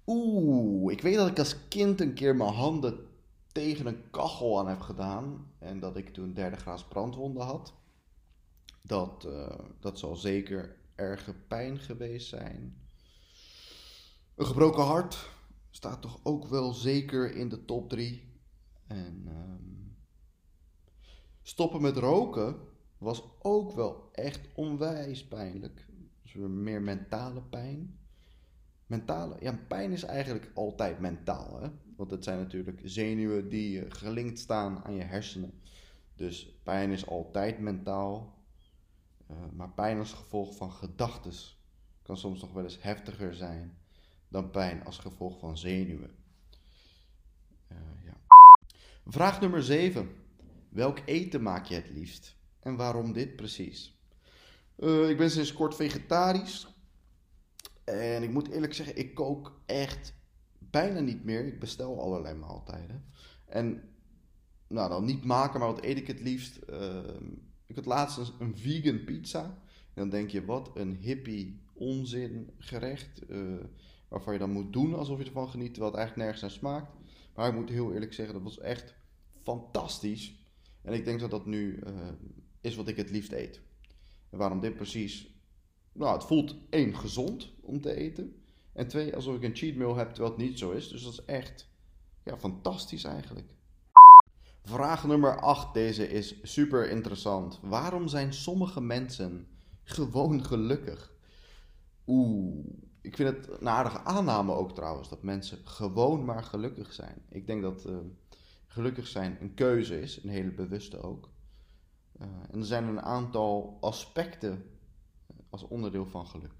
Oeh, 0.05 0.91
ik 0.91 1.01
weet 1.01 1.15
dat 1.15 1.27
ik 1.27 1.39
als 1.39 1.67
kind 1.67 2.01
een 2.01 2.13
keer 2.13 2.35
mijn 2.35 2.53
handen 2.53 3.07
tegen 3.51 3.85
een 3.85 4.09
kachel 4.09 4.59
aan 4.59 4.67
heb 4.67 4.79
gedaan. 4.79 5.51
En 5.59 5.79
dat 5.79 5.97
ik 5.97 6.13
toen 6.13 6.33
derde 6.33 6.57
graas 6.57 6.87
brandwonden 6.87 7.43
had. 7.43 7.73
Dat, 8.81 9.25
uh, 9.27 9.59
dat 9.79 9.99
zal 9.99 10.15
zeker 10.15 10.75
erge 10.95 11.33
pijn 11.33 11.79
geweest 11.79 12.27
zijn. 12.27 12.77
Een 14.35 14.45
gebroken 14.45 14.83
hart 14.83 15.29
staat 15.69 16.01
toch 16.01 16.19
ook 16.23 16.47
wel 16.47 16.73
zeker 16.73 17.35
in 17.35 17.49
de 17.49 17.65
top 17.65 17.89
3. 17.89 18.27
En 18.87 19.27
um, 19.27 19.97
stoppen 21.41 21.81
met 21.81 21.97
roken 21.97 22.68
was 22.99 23.23
ook 23.39 23.71
wel 23.71 24.09
echt 24.11 24.47
onwijs 24.53 25.27
pijnlijk. 25.27 25.85
Dus 26.21 26.33
meer 26.33 26.81
mentale 26.81 27.41
pijn. 27.41 27.99
Mentale, 28.85 29.35
ja, 29.39 29.59
pijn 29.67 29.91
is 29.91 30.03
eigenlijk 30.03 30.51
altijd 30.53 30.99
mentaal. 30.99 31.61
Hè? 31.61 31.69
Want 31.95 32.11
het 32.11 32.23
zijn 32.23 32.37
natuurlijk 32.37 32.81
zenuwen 32.83 33.49
die 33.49 33.91
gelinkt 33.91 34.39
staan 34.39 34.83
aan 34.83 34.93
je 34.93 35.03
hersenen. 35.03 35.61
Dus 36.15 36.59
pijn 36.63 36.91
is 36.91 37.07
altijd 37.07 37.59
mentaal. 37.59 38.37
Uh, 39.31 39.37
maar 39.53 39.69
pijn 39.69 39.97
als 39.97 40.13
gevolg 40.13 40.55
van 40.55 40.71
gedachten 40.71 41.33
kan 42.01 42.17
soms 42.17 42.41
nog 42.41 42.53
wel 42.53 42.63
eens 42.63 42.81
heftiger 42.81 43.33
zijn 43.33 43.77
dan 44.27 44.51
pijn 44.51 44.85
als 44.85 44.97
gevolg 44.97 45.39
van 45.39 45.57
zenuwen. 45.57 46.15
Uh, 47.71 47.77
ja. 48.05 48.17
Vraag 49.05 49.41
nummer 49.41 49.63
7. 49.63 50.09
Welk 50.69 50.99
eten 51.05 51.41
maak 51.41 51.65
je 51.65 51.75
het 51.75 51.89
liefst? 51.89 52.38
En 52.59 52.75
waarom 52.75 53.13
dit 53.13 53.35
precies? 53.35 53.97
Uh, 54.77 55.09
ik 55.09 55.17
ben 55.17 55.31
sinds 55.31 55.53
kort 55.53 55.75
vegetarisch. 55.75 56.67
En 57.83 58.23
ik 58.23 58.31
moet 58.31 58.49
eerlijk 58.49 58.73
zeggen, 58.73 58.97
ik 58.97 59.15
kook 59.15 59.61
echt 59.65 60.13
bijna 60.57 60.99
niet 60.99 61.23
meer. 61.23 61.45
Ik 61.45 61.59
bestel 61.59 62.01
allerlei 62.01 62.35
maaltijden. 62.35 63.05
En 63.45 63.83
nou, 64.67 64.89
dan 64.89 65.05
niet 65.05 65.23
maken, 65.23 65.59
maar 65.59 65.73
wat 65.73 65.83
eet 65.83 65.97
ik 65.97 66.07
het 66.07 66.19
liefst? 66.19 66.59
Uh, 66.69 66.99
ik 67.65 67.75
had 67.75 67.85
laatst 67.85 68.33
een, 68.39 68.57
vegan 68.57 69.03
pizza. 69.03 69.43
En 69.43 69.95
dan 69.95 70.09
denk 70.09 70.29
je, 70.29 70.45
wat 70.45 70.71
een 70.73 70.95
hippie 70.95 71.61
onzin 71.73 72.51
gerecht. 72.57 73.21
Uh, 73.29 73.63
waarvan 74.07 74.33
je 74.33 74.39
dan 74.39 74.51
moet 74.51 74.73
doen 74.73 74.93
alsof 74.93 75.19
je 75.19 75.25
ervan 75.25 75.49
geniet, 75.49 75.73
terwijl 75.73 75.91
het 75.91 75.99
eigenlijk 75.99 76.29
nergens 76.29 76.41
naar 76.41 76.59
smaakt. 76.59 76.93
Maar 77.35 77.47
ik 77.47 77.55
moet 77.55 77.69
heel 77.69 77.93
eerlijk 77.93 78.13
zeggen, 78.13 78.33
dat 78.33 78.43
was 78.43 78.59
echt 78.59 78.95
fantastisch. 79.41 80.35
En 80.81 80.93
ik 80.93 81.05
denk 81.05 81.19
dat 81.19 81.31
dat 81.31 81.45
nu 81.45 81.79
uh, 81.87 81.93
is 82.61 82.75
wat 82.75 82.87
ik 82.87 82.97
het 82.97 83.09
liefst 83.09 83.31
eet. 83.31 83.61
En 84.29 84.37
waarom 84.37 84.59
dit 84.59 84.75
precies? 84.75 85.33
Nou, 85.91 86.13
het 86.13 86.23
voelt 86.23 86.55
één, 86.69 86.95
gezond 86.95 87.51
om 87.61 87.81
te 87.81 87.95
eten. 87.95 88.35
En 88.73 88.87
twee, 88.87 89.15
alsof 89.15 89.35
ik 89.35 89.43
een 89.43 89.55
cheat 89.55 89.75
meal 89.75 89.95
heb, 89.95 90.09
terwijl 90.09 90.35
het 90.35 90.45
niet 90.45 90.59
zo 90.59 90.71
is. 90.71 90.87
Dus 90.87 91.03
dat 91.03 91.13
is 91.13 91.25
echt 91.25 91.69
ja, 92.23 92.37
fantastisch 92.37 93.03
eigenlijk. 93.03 93.55
Vraag 94.63 95.07
nummer 95.07 95.39
8, 95.39 95.73
deze 95.73 96.09
is 96.09 96.35
super 96.43 96.89
interessant. 96.89 97.59
Waarom 97.61 98.07
zijn 98.07 98.33
sommige 98.33 98.81
mensen 98.81 99.47
gewoon 99.83 100.45
gelukkig? 100.45 101.13
Oeh, 102.07 102.65
ik 103.01 103.15
vind 103.15 103.29
het 103.29 103.61
een 103.61 103.69
aardige 103.69 103.99
aanname 103.99 104.53
ook 104.53 104.75
trouwens, 104.75 105.09
dat 105.09 105.23
mensen 105.23 105.57
gewoon 105.63 106.25
maar 106.25 106.43
gelukkig 106.43 106.93
zijn. 106.93 107.21
Ik 107.29 107.47
denk 107.47 107.61
dat 107.61 107.85
uh, 107.85 107.97
gelukkig 108.67 109.07
zijn 109.07 109.37
een 109.41 109.53
keuze 109.53 110.01
is, 110.01 110.23
een 110.23 110.29
hele 110.29 110.51
bewuste 110.51 111.01
ook. 111.01 111.29
Uh, 112.21 112.27
en 112.51 112.59
er 112.59 112.65
zijn 112.65 112.87
een 112.87 113.01
aantal 113.01 113.77
aspecten 113.81 114.63
als 115.49 115.67
onderdeel 115.67 116.05
van 116.05 116.27
geluk. 116.27 116.53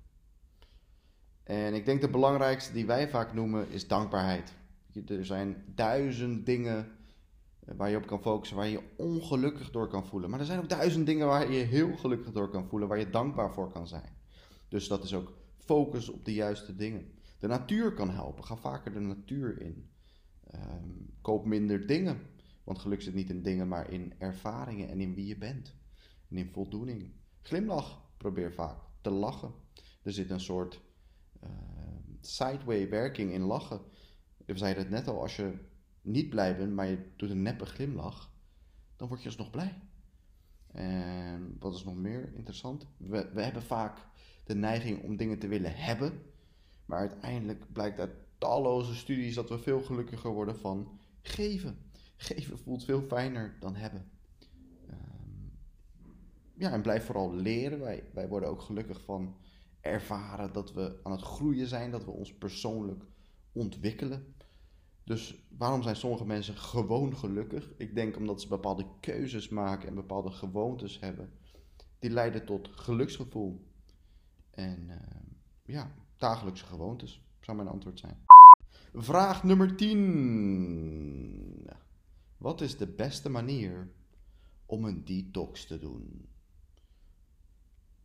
En 1.44 1.74
ik 1.74 1.86
denk 1.86 2.02
de 2.02 2.10
belangrijkste 2.10 2.74
die 2.74 2.86
wij 2.86 3.10
vaak 3.10 3.34
noemen 3.34 3.70
is 3.70 3.88
dankbaarheid. 3.88 4.54
Er 5.08 5.26
zijn 5.26 5.64
duizend 5.76 6.46
dingen 6.46 6.92
eh, 7.66 7.76
waar 7.76 7.90
je 7.90 7.98
op 7.98 8.08
kan 8.08 8.22
focussen, 8.22 8.58
waar 8.58 8.68
je 8.68 8.82
ongelukkig 8.98 9.72
door 9.72 9.88
kan 9.88 10.06
voelen. 10.06 10.30
Maar 10.30 10.40
er 10.40 10.46
zijn 10.46 10.60
ook 10.60 10.70
duizend 10.70 11.06
dingen 11.06 11.28
waar 11.28 11.52
je 11.52 11.64
heel 11.64 11.96
gelukkig 11.96 12.32
door 12.32 12.50
kan 12.50 12.68
voelen, 12.68 12.88
waar 12.88 13.00
je 13.00 13.10
dankbaar 13.10 13.54
voor 13.54 13.72
kan 13.72 13.88
zijn. 13.88 14.18
Dus 14.68 14.88
dat 14.88 15.04
is 15.04 15.14
ook 15.14 15.34
focus 15.58 16.10
op 16.10 16.26
de 16.26 16.34
juiste 16.34 16.76
dingen. 16.76 17.12
De 17.40 17.48
natuur 17.48 17.94
kan 17.94 18.10
helpen. 18.10 18.44
Ga 18.44 18.56
vaker 18.56 18.94
de 18.94 19.00
natuur 19.00 19.62
in. 19.62 19.90
Um, 20.56 21.14
koop 21.22 21.46
minder 21.46 21.88
dingen. 21.88 22.20
Want 22.70 22.82
geluk 22.82 23.02
zit 23.02 23.14
niet 23.14 23.30
in 23.30 23.42
dingen, 23.42 23.68
maar 23.68 23.92
in 23.92 24.14
ervaringen 24.18 24.90
en 24.90 25.02
in 25.02 25.14
wie 25.14 25.26
je 25.26 25.38
bent. 25.38 25.76
En 26.30 26.38
in 26.38 26.50
voldoening. 26.52 27.12
Glimlach. 27.42 28.02
Probeer 28.18 28.54
vaak 28.54 28.78
te 29.02 29.10
lachen. 29.10 29.54
Er 30.04 30.12
zit 30.12 30.30
een 30.30 30.40
soort 30.40 30.82
uh, 31.44 31.50
sideway 32.22 32.90
werking 32.90 33.32
in 33.32 33.42
lachen. 33.42 33.82
We 34.46 34.58
zeiden 34.58 34.84
het 34.84 34.92
net 34.92 35.08
al, 35.08 35.22
als 35.22 35.36
je 35.36 35.54
niet 36.02 36.30
blij 36.30 36.58
bent, 36.58 36.74
maar 36.74 36.88
je 36.88 37.12
doet 37.16 37.30
een 37.30 37.42
neppe 37.42 37.66
glimlach, 37.66 38.32
dan 38.96 39.08
word 39.08 39.22
je 39.22 39.28
alsnog 39.28 39.50
blij. 39.50 39.82
En 40.72 41.56
wat 41.60 41.76
is 41.76 41.84
nog 41.84 41.96
meer 41.96 42.34
interessant? 42.36 42.88
We, 42.98 43.30
we 43.34 43.42
hebben 43.42 43.64
vaak 43.64 43.98
de 44.44 44.56
neiging 44.56 45.04
om 45.04 45.16
dingen 45.16 45.40
te 45.40 45.48
willen 45.48 45.76
hebben, 45.76 46.22
maar 46.86 47.00
uiteindelijk 47.00 47.74
blijkt 47.74 48.00
uit 48.00 48.14
talloze 48.38 48.96
studies 48.96 49.36
dat 49.36 49.50
we 49.50 49.60
veel 49.60 49.82
gelukkiger 49.82 50.32
worden 50.32 50.58
van 50.58 51.00
geven. 51.22 51.88
Geven 52.22 52.60
voelt 52.60 52.84
veel 52.84 53.02
fijner 53.02 53.56
dan 53.60 53.76
hebben. 53.76 54.12
ja, 56.56 56.72
en 56.72 56.82
blijf 56.82 57.06
vooral 57.06 57.34
leren. 57.34 57.80
Wij, 57.80 58.04
wij 58.14 58.28
worden 58.28 58.50
ook 58.50 58.62
gelukkig 58.62 59.04
van 59.04 59.36
ervaren 59.82 60.54
dat 60.54 60.74
we 60.74 61.00
aan 61.04 61.12
het 61.12 61.22
groeien 61.22 61.68
zijn, 61.68 61.92
dat 61.92 62.06
we 62.06 62.12
ons 62.12 62.34
persoonlijk 62.34 63.04
ontwikkelen. 63.52 64.36
Dus 65.04 65.44
waarom 65.58 65.82
zijn 65.82 65.96
sommige 65.96 66.26
mensen 66.26 66.58
gewoon 66.58 67.18
gelukkig? 67.18 67.70
Ik 67.78 67.96
denk 67.96 68.18
omdat 68.18 68.42
ze 68.42 68.48
bepaalde 68.48 68.86
keuzes 69.00 69.50
maken 69.50 69.88
en 69.88 69.96
bepaalde 69.96 70.32
gewoontes 70.32 71.00
hebben. 71.00 71.32
Die 72.00 72.10
leiden 72.10 72.46
tot 72.46 72.70
geluksgevoel. 72.72 73.68
En 74.52 74.88
uh, 74.88 74.96
ja, 75.66 75.92
dagelijkse 76.18 76.66
gewoontes 76.66 77.24
zou 77.40 77.58
mijn 77.58 77.70
antwoord 77.70 78.00
zijn. 78.00 78.26
Vraag 78.94 79.44
nummer 79.44 79.76
10. 79.76 81.49
Wat 82.40 82.62
is 82.62 82.78
de 82.78 82.88
beste 82.88 83.30
manier 83.30 83.92
om 84.66 84.86
een 84.86 85.06
detox 85.06 85.66
te 85.66 85.80
doen? 85.80 86.28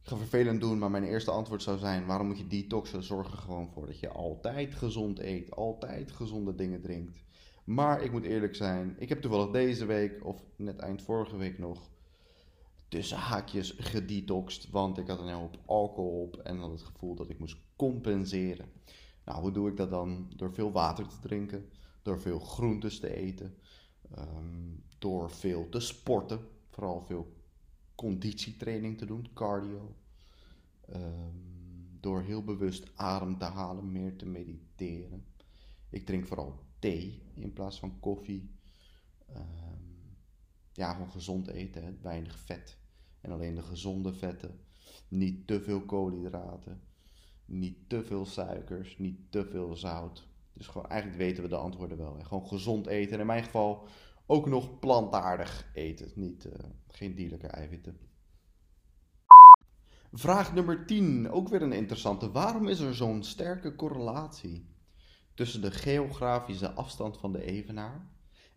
Ik 0.03 0.09
ga 0.09 0.17
vervelend 0.17 0.61
doen, 0.61 0.79
maar 0.79 0.91
mijn 0.91 1.05
eerste 1.05 1.31
antwoord 1.31 1.63
zou 1.63 1.79
zijn: 1.79 2.07
waarom 2.07 2.27
moet 2.27 2.39
je 2.39 2.47
detoxen? 2.47 3.03
Zorg 3.03 3.33
er 3.33 3.39
gewoon 3.39 3.69
voor 3.69 3.87
dat 3.87 3.99
je 3.99 4.09
altijd 4.09 4.75
gezond 4.75 5.19
eet, 5.19 5.51
altijd 5.51 6.11
gezonde 6.11 6.55
dingen 6.55 6.81
drinkt. 6.81 7.23
Maar 7.65 8.03
ik 8.03 8.13
moet 8.13 8.25
eerlijk 8.25 8.55
zijn, 8.55 8.95
ik 8.99 9.09
heb 9.09 9.21
toevallig 9.21 9.51
deze 9.51 9.85
week, 9.85 10.25
of 10.25 10.45
net 10.57 10.79
eind 10.79 11.03
vorige 11.03 11.37
week 11.37 11.59
nog, 11.59 11.91
tussen 12.89 13.17
haakjes 13.17 13.75
gedetoxed. 13.79 14.71
Want 14.71 14.99
ik 14.99 15.09
had 15.09 15.19
een 15.19 15.33
hoop 15.33 15.59
alcohol 15.67 16.23
op 16.23 16.37
en 16.37 16.59
had 16.59 16.71
het 16.71 16.83
gevoel 16.83 17.15
dat 17.15 17.31
ik 17.31 17.39
moest 17.39 17.57
compenseren. 17.77 18.73
Nou, 19.25 19.41
hoe 19.41 19.53
doe 19.53 19.69
ik 19.69 19.77
dat 19.77 19.91
dan? 19.91 20.33
Door 20.37 20.53
veel 20.55 20.73
water 20.73 21.09
te 21.09 21.19
drinken, 21.21 21.69
door 22.03 22.21
veel 22.21 22.39
groentes 22.39 23.01
te 23.01 23.15
eten, 23.17 23.55
ehm, 24.11 24.73
door 24.99 25.31
veel 25.31 25.69
te 25.69 25.81
sporten, 25.81 26.41
vooral 26.69 27.05
veel 27.05 27.37
conditietraining 27.95 28.99
te 28.99 29.07
doen, 29.07 29.29
cardio. 29.35 29.95
Ehm, 30.81 31.37
door 32.01 32.23
heel 32.23 32.45
bewust 32.45 32.97
adem 32.97 33.39
te 33.39 33.45
halen, 33.45 33.93
meer 33.93 34.17
te 34.17 34.27
mediteren. 34.27 35.25
Ik 35.89 36.07
drink 36.07 36.27
vooral 36.27 36.59
thee 36.79 37.23
in 37.35 37.53
plaats 37.53 37.79
van 37.79 38.01
koffie. 38.01 38.51
Ehm, 39.27 39.83
ja, 40.73 40.93
gewoon 40.93 41.11
gezond 41.11 41.47
eten, 41.47 41.99
weinig 42.03 42.39
vet. 42.39 42.77
En 43.21 43.31
alleen 43.31 43.55
de 43.55 43.63
gezonde 43.63 44.13
vetten. 44.13 44.61
Niet 45.09 45.47
te 45.47 45.61
veel 45.61 45.81
koolhydraten. 45.81 46.81
Niet 47.45 47.89
te 47.89 48.05
veel 48.05 48.27
suikers. 48.27 48.99
Niet 48.99 49.19
te 49.29 49.47
veel 49.47 49.77
zout. 49.77 50.27
Dus 50.55 50.67
gewoon, 50.67 50.89
eigenlijk 50.89 51.21
weten 51.21 51.43
we 51.43 51.49
de 51.49 51.57
antwoorden 51.57 51.97
wel. 51.97 52.17
Hè? 52.17 52.25
Gewoon 52.25 52.47
gezond 52.47 52.87
eten. 52.87 53.13
En 53.13 53.21
in 53.21 53.27
mijn 53.27 53.45
geval 53.45 53.89
ook 54.27 54.47
nog 54.47 54.79
plantaardig 54.79 55.71
eten. 55.73 56.13
Niet, 56.15 56.45
uh, 56.45 56.53
geen 56.89 57.15
dierlijke 57.15 57.47
eiwitten. 57.47 57.99
Vraag 60.13 60.55
nummer 60.55 60.87
10, 60.87 61.31
ook 61.31 61.49
weer 61.49 61.63
een 61.63 61.73
interessante. 61.73 62.31
Waarom 62.31 62.69
is 62.69 62.81
er 62.81 62.95
zo'n 62.95 63.23
sterke 63.23 63.75
correlatie 63.75 64.69
tussen 65.35 65.61
de 65.61 65.71
geografische 65.71 66.73
afstand 66.73 67.19
van 67.19 67.33
de 67.33 67.45
evenaar 67.45 68.09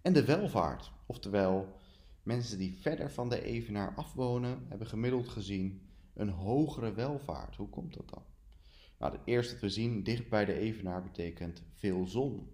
en 0.02 0.14
de 0.14 0.26
welvaart? 0.26 0.92
Oftewel, 1.06 1.80
mensen 2.24 2.58
die 2.58 2.78
verder 2.82 3.12
van 3.12 3.30
de 3.30 3.44
evenaar 3.44 3.96
afwonen, 3.96 4.66
hebben 4.70 4.88
gemiddeld 4.88 5.28
gezien 5.28 5.88
een 6.14 6.30
hogere 6.30 6.94
welvaart. 6.94 7.56
Hoe 7.56 7.70
komt 7.70 7.94
dat 7.94 8.10
dan? 8.10 8.24
Nou, 8.98 9.12
het 9.12 9.22
eerste 9.26 9.54
dat 9.54 9.62
we 9.62 9.70
zien, 9.70 10.04
dicht 10.04 10.30
bij 10.30 10.46
de 10.46 10.54
evenaar 10.54 11.04
betekent 11.04 11.64
veel 11.74 12.06
zon. 12.06 12.50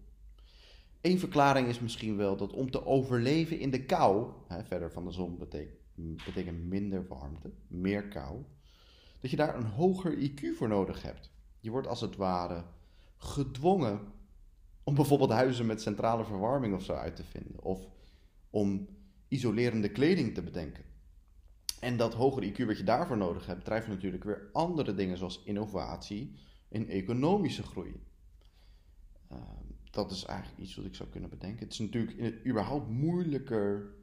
Eén 1.02 1.20
verklaring 1.20 1.68
is 1.68 1.80
misschien 1.80 2.18
wel 2.18 2.38
dat 2.38 2.54
om 2.54 2.72
te 2.72 2.86
overleven 2.86 3.60
in 3.60 3.72
de 3.72 3.86
kou, 3.86 4.32
hè, 4.48 4.64
verder 4.64 4.92
van 4.92 5.06
de 5.06 5.12
zon 5.12 5.38
betekent, 5.38 6.26
betekent 6.26 6.64
minder 6.64 7.08
warmte, 7.08 7.52
meer 7.68 8.08
kou, 8.08 8.44
dat 9.20 9.32
je 9.32 9.38
daar 9.38 9.56
een 9.56 9.66
hoger 9.66 10.18
IQ 10.18 10.58
voor 10.58 10.68
nodig 10.68 11.02
hebt. 11.02 11.32
Je 11.60 11.72
wordt 11.72 11.88
als 11.88 12.02
het 12.02 12.16
ware 12.16 12.64
gedwongen 13.18 14.00
om 14.84 14.96
bijvoorbeeld 14.96 15.32
huizen 15.32 15.66
met 15.66 15.82
centrale 15.82 16.26
verwarming 16.26 16.76
of 16.76 16.84
zo 16.84 16.94
uit 16.94 17.16
te 17.16 17.24
vinden, 17.24 17.64
of 17.64 17.88
om 18.50 18.88
isolerende 19.28 19.90
kleding 19.90 20.34
te 20.34 20.42
bedenken. 20.42 20.84
En 21.84 21.98
dat 21.98 22.14
hogere 22.14 22.52
IQ 22.52 22.66
wat 22.66 22.78
je 22.78 22.84
daarvoor 22.84 23.18
nodig 23.18 23.46
hebt, 23.46 23.66
drijft 23.66 23.88
natuurlijk 23.88 24.24
weer 24.24 24.50
andere 24.52 24.94
dingen 24.94 25.18
zoals 25.18 25.44
innovatie 25.44 26.36
en 26.70 26.88
economische 26.88 27.64
groei. 27.64 28.04
Uh, 29.32 29.38
dat 29.92 30.12
is 30.12 30.26
eigenlijk 30.26 30.60
iets 30.60 30.76
wat 30.76 30.86
ik 30.86 30.96
zou 30.96 31.10
kunnen 31.10 31.30
bedenken. 31.30 31.64
Het 31.64 31.74
is 31.74 31.80
natuurlijk 31.80 32.46
überhaupt 32.46 32.90
moeilijker 32.90 33.96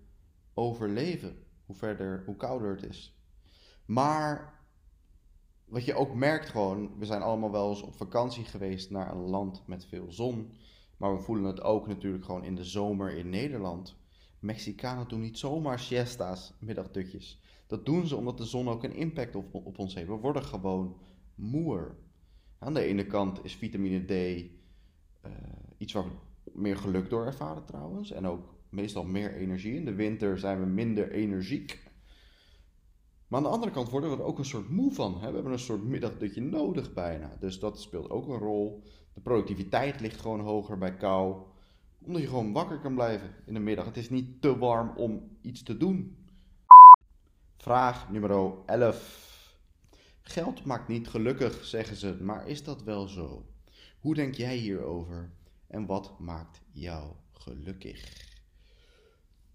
overleven 0.55 1.45
hoe 1.64 1.77
verder, 1.77 2.23
hoe 2.27 2.37
kouder 2.37 2.71
het 2.71 2.83
is. 2.83 3.19
Maar 3.85 4.61
wat 5.64 5.85
je 5.85 5.95
ook 5.95 6.14
merkt 6.14 6.49
gewoon, 6.49 6.99
we 6.99 7.05
zijn 7.05 7.23
allemaal 7.23 7.51
wel 7.51 7.69
eens 7.69 7.83
op 7.83 7.95
vakantie 7.95 8.45
geweest 8.45 8.90
naar 8.90 9.11
een 9.12 9.29
land 9.29 9.66
met 9.66 9.87
veel 9.87 10.12
zon. 10.12 10.53
Maar 10.97 11.14
we 11.14 11.23
voelen 11.23 11.45
het 11.45 11.62
ook 11.62 11.87
natuurlijk 11.87 12.25
gewoon 12.25 12.45
in 12.45 12.55
de 12.55 12.64
zomer 12.64 13.16
in 13.16 13.29
Nederland. 13.29 14.00
Mexicanen 14.40 15.09
doen 15.09 15.20
niet 15.20 15.38
zomaar 15.38 15.79
siesta's, 15.79 16.53
middagdutjes. 16.59 17.40
Dat 17.66 17.87
doen 17.87 18.07
ze 18.07 18.16
omdat 18.16 18.38
de 18.38 18.44
zon 18.44 18.68
ook 18.68 18.85
een 18.85 18.94
impact 18.94 19.37
op, 19.37 19.79
ons 19.79 19.94
heeft. 19.94 20.09
We 20.09 20.14
worden 20.14 20.44
gewoon 20.44 20.96
moer. 21.35 21.96
Aan 22.59 22.74
de 22.74 22.83
ene 22.83 23.07
kant 23.07 23.44
is 23.44 23.55
vitamine 23.55 24.05
D 24.05 24.11
uh, 24.11 25.33
iets 25.79 25.92
waar 25.92 26.05
we 26.05 26.11
meer 26.53 26.76
geluk 26.76 27.11
door 27.11 27.26
ervaren 27.26 27.64
trouwens. 27.64 28.11
En 28.11 28.26
ook 28.26 28.55
meestal 28.68 29.05
meer 29.05 29.35
energie. 29.35 29.74
In 29.74 29.85
de 29.85 29.94
winter 29.94 30.38
zijn 30.38 30.61
we 30.61 30.66
minder 30.66 31.11
energiek. 31.11 31.88
Maar 33.29 33.38
aan 33.38 33.44
de 33.44 33.53
andere 33.53 33.72
kant 33.72 33.90
worden 33.90 34.11
we 34.11 34.16
er 34.16 34.22
ook 34.22 34.38
een 34.38 34.44
soort 34.44 34.68
moe 34.68 34.92
van. 34.92 35.14
We 35.14 35.20
hebben 35.20 35.53
een 35.53 35.59
soort 35.59 35.85
middagdutje 35.85 36.40
nodig 36.40 36.92
bijna. 36.92 37.37
Dus 37.40 37.59
dat 37.59 37.81
speelt 37.81 38.11
ook 38.11 38.29
een 38.29 38.38
rol. 38.38 38.83
De 39.14 39.20
productiviteit 39.20 40.00
ligt 40.00 40.20
gewoon 40.20 40.40
hoger 40.40 40.79
bij 40.79 40.96
kou. 40.96 41.42
Omdat 42.05 42.23
je 42.23 42.29
gewoon 42.29 42.53
wakker 42.53 42.79
kan 42.79 42.95
blijven 42.95 43.35
in 43.47 43.55
de 43.55 43.61
middag. 43.61 43.85
Het 43.85 43.97
is 43.97 44.11
niet 44.11 44.43
te 44.43 44.59
warm 44.59 44.97
om 44.97 45.37
iets 45.41 45.63
te 45.63 45.77
doen. 45.77 46.17
Vraag 47.57 48.11
nummer 48.11 48.31
11. 48.67 49.55
Geld 50.23 50.65
maakt 50.65 50.89
niet 50.89 51.09
gelukkig, 51.09 51.65
zeggen 51.65 51.97
ze. 51.97 52.17
Maar 52.23 52.49
is 52.49 52.65
dat 52.65 52.83
wel 52.83 53.09
zo? 53.09 53.47
Hoe 54.01 54.15
denk 54.15 54.35
jij 54.35 54.57
hierover? 54.57 55.31
En 55.67 55.87
wat 55.87 56.19
maakt 56.19 56.61
jou 56.73 57.13
gelukkig? 57.33 58.29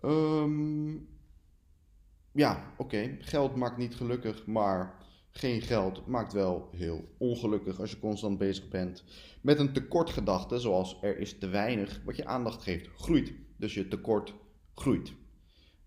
Um, 0.04 1.08
ja, 2.32 2.74
oké, 2.78 3.18
geld 3.20 3.56
maakt 3.56 3.78
niet 3.78 3.96
gelukkig, 3.96 4.46
maar 4.46 5.05
geen 5.38 5.62
geld 5.62 6.08
maakt 6.08 6.34
wel 6.34 6.70
heel 6.72 7.08
ongelukkig 7.18 7.80
als 7.80 7.92
je 7.92 8.00
constant 8.00 8.38
bezig 8.38 8.68
bent 8.68 9.04
met 9.42 9.60
een 9.60 9.74
tekortgedachte, 9.74 10.60
zoals 10.60 10.98
er 11.02 11.18
is 11.18 11.38
te 11.38 11.48
weinig, 11.48 12.02
wat 12.06 12.16
je 12.16 12.26
aandacht 12.26 12.64
geeft, 12.64 12.90
groeit. 12.96 13.34
Dus 13.58 13.74
je 13.74 13.88
tekort 13.88 14.34
groeit. 14.76 15.14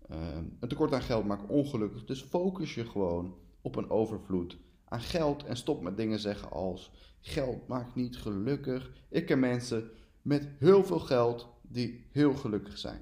Ehm, 0.09 0.43
een 0.59 0.67
tekort 0.69 0.93
aan 0.93 1.01
geld 1.01 1.25
maakt 1.25 1.49
ongelukkig, 1.49 2.05
dus 2.05 2.21
focus 2.21 2.75
je 2.75 2.85
gewoon 2.85 3.35
op 3.61 3.75
een 3.75 3.89
overvloed 3.89 4.57
aan 4.85 5.01
geld 5.01 5.43
en 5.43 5.57
stop 5.57 5.81
met 5.81 5.97
dingen 5.97 6.19
zeggen 6.19 6.51
als 6.51 6.91
geld 7.19 7.67
maakt 7.67 7.95
niet 7.95 8.17
gelukkig. 8.17 8.91
Ik 9.09 9.25
ken 9.25 9.39
mensen 9.39 9.89
met 10.21 10.47
heel 10.59 10.83
veel 10.83 10.99
geld 10.99 11.47
die 11.61 12.05
heel 12.11 12.33
gelukkig 12.33 12.77
zijn. 12.77 13.01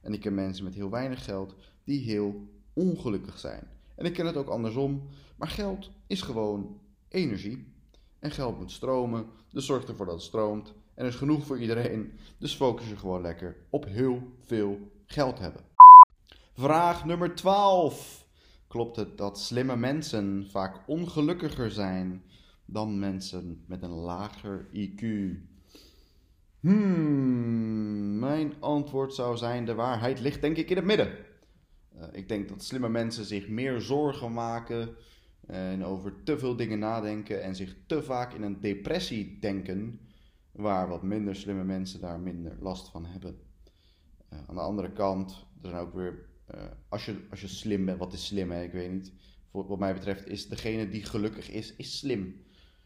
En 0.00 0.12
ik 0.12 0.20
ken 0.20 0.34
mensen 0.34 0.64
met 0.64 0.74
heel 0.74 0.90
weinig 0.90 1.24
geld 1.24 1.54
die 1.84 2.00
heel 2.00 2.48
ongelukkig 2.72 3.38
zijn. 3.38 3.68
En 3.94 4.04
ik 4.04 4.12
ken 4.12 4.26
het 4.26 4.36
ook 4.36 4.48
andersom, 4.48 5.08
maar 5.36 5.48
geld 5.48 5.90
is 6.06 6.22
gewoon 6.22 6.80
energie. 7.08 7.72
En 8.18 8.30
geld 8.30 8.58
moet 8.58 8.70
stromen, 8.70 9.26
dus 9.50 9.66
zorg 9.66 9.84
ervoor 9.84 10.06
dat 10.06 10.14
het 10.14 10.24
stroomt. 10.24 10.74
En 10.94 11.04
er 11.04 11.10
is 11.10 11.16
genoeg 11.16 11.46
voor 11.46 11.58
iedereen, 11.58 12.12
dus 12.38 12.54
focus 12.54 12.88
je 12.88 12.96
gewoon 12.96 13.22
lekker 13.22 13.56
op 13.70 13.84
heel 13.84 14.22
veel 14.40 14.78
geld 15.06 15.38
hebben. 15.38 15.62
Vraag 16.52 17.04
nummer 17.04 17.34
12. 17.34 18.26
Klopt 18.68 18.96
het 18.96 19.18
dat 19.18 19.38
slimme 19.38 19.76
mensen 19.76 20.46
vaak 20.50 20.82
ongelukkiger 20.86 21.70
zijn 21.70 22.22
dan 22.64 22.98
mensen 22.98 23.64
met 23.66 23.82
een 23.82 23.90
lager 23.90 24.66
IQ? 24.72 25.02
Hmm, 26.60 28.18
mijn 28.18 28.54
antwoord 28.60 29.14
zou 29.14 29.36
zijn: 29.36 29.64
de 29.64 29.74
waarheid 29.74 30.20
ligt 30.20 30.40
denk 30.40 30.56
ik 30.56 30.70
in 30.70 30.76
het 30.76 30.84
midden. 30.84 31.16
Uh, 32.12 32.18
ik 32.18 32.28
denk 32.28 32.48
dat 32.48 32.64
slimme 32.64 32.88
mensen 32.88 33.24
zich 33.24 33.48
meer 33.48 33.80
zorgen 33.80 34.32
maken 34.32 34.96
en 35.46 35.84
over 35.84 36.22
te 36.22 36.38
veel 36.38 36.56
dingen 36.56 36.78
nadenken 36.78 37.42
en 37.42 37.56
zich 37.56 37.76
te 37.86 38.02
vaak 38.02 38.32
in 38.32 38.42
een 38.42 38.60
depressie 38.60 39.38
denken, 39.40 40.00
waar 40.52 40.88
wat 40.88 41.02
minder 41.02 41.36
slimme 41.36 41.64
mensen 41.64 42.00
daar 42.00 42.20
minder 42.20 42.56
last 42.60 42.88
van 42.88 43.06
hebben. 43.06 43.38
Uh, 44.32 44.38
aan 44.46 44.54
de 44.54 44.60
andere 44.60 44.92
kant, 44.92 45.46
er 45.62 45.68
zijn 45.68 45.80
ook 45.80 45.94
weer, 45.94 46.28
als, 46.88 47.04
je, 47.04 47.26
als 47.30 47.40
je 47.40 47.48
slim 47.48 47.84
bent, 47.84 47.98
wat 47.98 48.12
is 48.12 48.26
slim 48.26 48.50
hè? 48.50 48.62
ik 48.62 48.72
weet 48.72 48.92
niet. 48.92 49.12
Voor, 49.50 49.66
wat 49.66 49.78
mij 49.78 49.94
betreft 49.94 50.26
is 50.26 50.48
degene 50.48 50.88
die 50.88 51.04
gelukkig 51.04 51.50
is, 51.50 51.76
is 51.76 51.98
slim. 51.98 52.44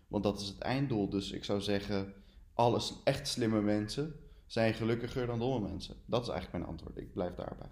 Want 0.08 0.24
dat 0.24 0.40
is 0.40 0.48
het 0.48 0.58
einddoel. 0.58 1.08
Dus 1.08 1.32
ik 1.32 1.44
zou 1.44 1.60
zeggen, 1.60 2.14
alle 2.54 2.82
echt 3.04 3.28
slimme 3.28 3.62
mensen 3.62 4.14
zijn 4.46 4.74
gelukkiger 4.74 5.26
dan 5.26 5.38
domme 5.38 5.68
mensen. 5.68 5.96
Dat 6.06 6.22
is 6.22 6.28
eigenlijk 6.28 6.58
mijn 6.58 6.70
antwoord. 6.70 6.98
Ik 6.98 7.12
blijf 7.12 7.34
daarbij. 7.34 7.70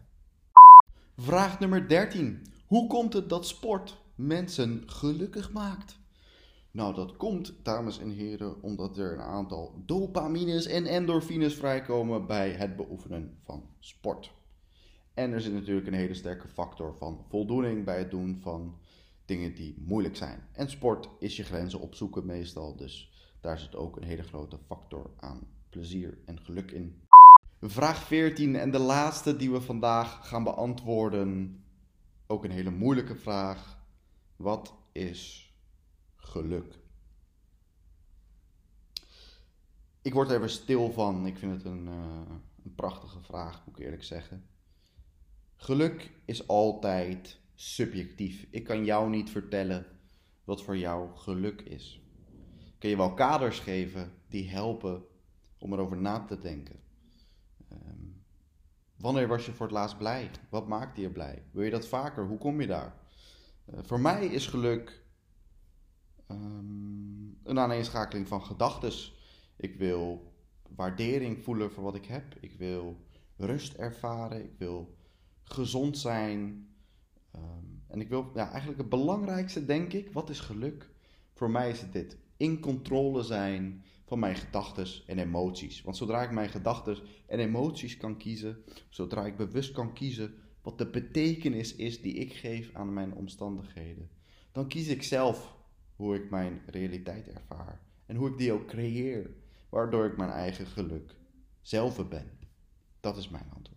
Vraag 1.18 1.60
nummer 1.60 1.88
13. 1.88 2.46
Hoe 2.66 2.86
komt 2.86 3.12
het 3.12 3.28
dat 3.28 3.46
sport 3.46 4.02
mensen 4.14 4.82
gelukkig 4.86 5.52
maakt? 5.52 5.98
Nou, 6.70 6.94
dat 6.94 7.16
komt, 7.16 7.54
dames 7.62 7.98
en 7.98 8.10
heren, 8.10 8.62
omdat 8.62 8.98
er 8.98 9.12
een 9.12 9.20
aantal 9.20 9.82
dopamines 9.86 10.66
en 10.66 10.86
endorfines 10.86 11.54
vrijkomen 11.54 12.26
bij 12.26 12.50
het 12.50 12.76
beoefenen 12.76 13.38
van 13.44 13.68
sport. 13.78 14.32
En 15.14 15.32
er 15.32 15.40
zit 15.40 15.52
natuurlijk 15.52 15.86
een 15.86 15.92
hele 15.92 16.14
sterke 16.14 16.48
factor 16.48 16.94
van 16.98 17.24
voldoening 17.28 17.84
bij 17.84 17.98
het 17.98 18.10
doen 18.10 18.38
van 18.40 18.78
dingen 19.24 19.54
die 19.54 19.82
moeilijk 19.86 20.16
zijn. 20.16 20.48
En 20.52 20.70
sport 20.70 21.08
is 21.18 21.36
je 21.36 21.44
grenzen 21.44 21.80
opzoeken 21.80 22.26
meestal, 22.26 22.76
dus 22.76 23.12
daar 23.40 23.58
zit 23.58 23.76
ook 23.76 23.96
een 23.96 24.06
hele 24.06 24.22
grote 24.22 24.58
factor 24.66 25.10
aan 25.16 25.48
plezier 25.70 26.18
en 26.24 26.40
geluk 26.40 26.70
in. 26.70 27.02
Vraag 27.60 28.02
14 28.02 28.56
en 28.56 28.70
de 28.70 28.78
laatste 28.78 29.36
die 29.36 29.50
we 29.50 29.60
vandaag 29.60 30.28
gaan 30.28 30.44
beantwoorden. 30.44 31.60
Ook 32.26 32.44
een 32.44 32.50
hele 32.50 32.70
moeilijke 32.70 33.16
vraag. 33.16 33.78
Wat 34.36 34.74
is 34.92 35.52
geluk? 36.16 36.78
Ik 40.02 40.12
word 40.12 40.30
er 40.30 40.36
even 40.36 40.50
stil 40.50 40.92
van. 40.92 41.26
Ik 41.26 41.38
vind 41.38 41.52
het 41.52 41.64
een, 41.64 41.86
uh, 41.86 42.20
een 42.64 42.74
prachtige 42.74 43.20
vraag, 43.20 43.62
moet 43.66 43.78
ik 43.78 43.84
eerlijk 43.84 44.04
zeggen. 44.04 44.46
Geluk 45.56 46.10
is 46.24 46.48
altijd 46.48 47.40
subjectief. 47.54 48.46
Ik 48.50 48.64
kan 48.64 48.84
jou 48.84 49.10
niet 49.10 49.30
vertellen 49.30 49.86
wat 50.44 50.62
voor 50.62 50.76
jou 50.76 51.16
geluk 51.16 51.60
is. 51.60 52.00
Ik 52.58 52.78
kan 52.78 52.90
je 52.90 52.96
wel 52.96 53.14
kaders 53.14 53.58
geven 53.58 54.12
die 54.28 54.48
helpen 54.48 55.04
om 55.58 55.72
erover 55.72 55.96
na 55.96 56.24
te 56.24 56.38
denken. 56.38 56.85
Ehm, 58.96 59.02
wanneer 59.02 59.28
was 59.28 59.46
je 59.46 59.52
voor 59.52 59.66
het 59.66 59.74
laatst 59.74 59.98
blij? 59.98 60.30
Wat 60.50 60.68
maakte 60.68 61.00
je 61.00 61.10
blij? 61.10 61.42
Wil 61.50 61.62
je 61.62 61.70
dat 61.70 61.86
vaker? 61.86 62.26
Hoe 62.26 62.38
kom 62.38 62.60
je 62.60 62.66
daar? 62.66 62.94
Uh, 63.74 63.78
voor 63.82 64.00
mij 64.00 64.26
is 64.26 64.46
geluk 64.46 65.04
um, 66.30 67.38
een 67.42 67.58
aaneenschakeling 67.58 68.28
van 68.28 68.42
gedachten. 68.42 68.92
Ik 69.56 69.76
wil 69.76 70.32
waardering 70.76 71.44
voelen 71.44 71.72
voor 71.72 71.82
wat 71.82 71.94
ik 71.94 72.06
heb. 72.06 72.34
Ik 72.40 72.52
wil 72.52 73.06
rust 73.36 73.74
ervaren. 73.74 74.44
Ik 74.44 74.58
wil 74.58 74.96
gezond 75.42 75.98
zijn. 75.98 76.68
Um, 77.36 77.82
en 77.88 78.00
ik 78.00 78.08
wil 78.08 78.30
ja, 78.34 78.48
eigenlijk 78.48 78.78
het 78.78 78.88
belangrijkste, 78.88 79.64
denk 79.64 79.92
ik, 79.92 80.12
wat 80.12 80.30
is 80.30 80.40
geluk? 80.40 80.90
Voor 81.32 81.50
mij 81.50 81.70
is 81.70 81.80
het 81.80 81.92
dit: 81.92 82.16
in 82.36 82.60
controle 82.60 83.22
zijn 83.22 83.84
van 84.04 84.18
mijn 84.18 84.36
gedachten 84.36 84.86
en 85.06 85.18
emoties. 85.18 85.82
Want 85.82 85.96
zodra 85.96 86.22
ik 86.22 86.30
mijn 86.30 86.48
gedachten 86.48 86.98
en 87.26 87.38
emoties 87.38 87.96
kan 87.96 88.16
kiezen, 88.16 88.64
zodra 88.88 89.26
ik 89.26 89.36
bewust 89.36 89.72
kan 89.72 89.92
kiezen 89.92 90.34
wat 90.66 90.78
de 90.78 90.90
betekenis 90.90 91.74
is 91.74 92.02
die 92.02 92.14
ik 92.14 92.32
geef 92.32 92.74
aan 92.74 92.92
mijn 92.92 93.14
omstandigheden, 93.14 94.10
dan 94.52 94.68
kies 94.68 94.88
ik 94.88 95.02
zelf 95.02 95.56
hoe 95.96 96.14
ik 96.14 96.30
mijn 96.30 96.60
realiteit 96.66 97.28
ervaar 97.28 97.80
en 98.06 98.16
hoe 98.16 98.28
ik 98.28 98.38
die 98.38 98.52
ook 98.52 98.66
creëer, 98.66 99.30
waardoor 99.68 100.06
ik 100.06 100.16
mijn 100.16 100.30
eigen 100.30 100.66
geluk 100.66 101.16
zelf 101.60 102.08
ben. 102.08 102.38
Dat 103.00 103.16
is 103.16 103.28
mijn 103.28 103.50
antwoord. 103.54 103.75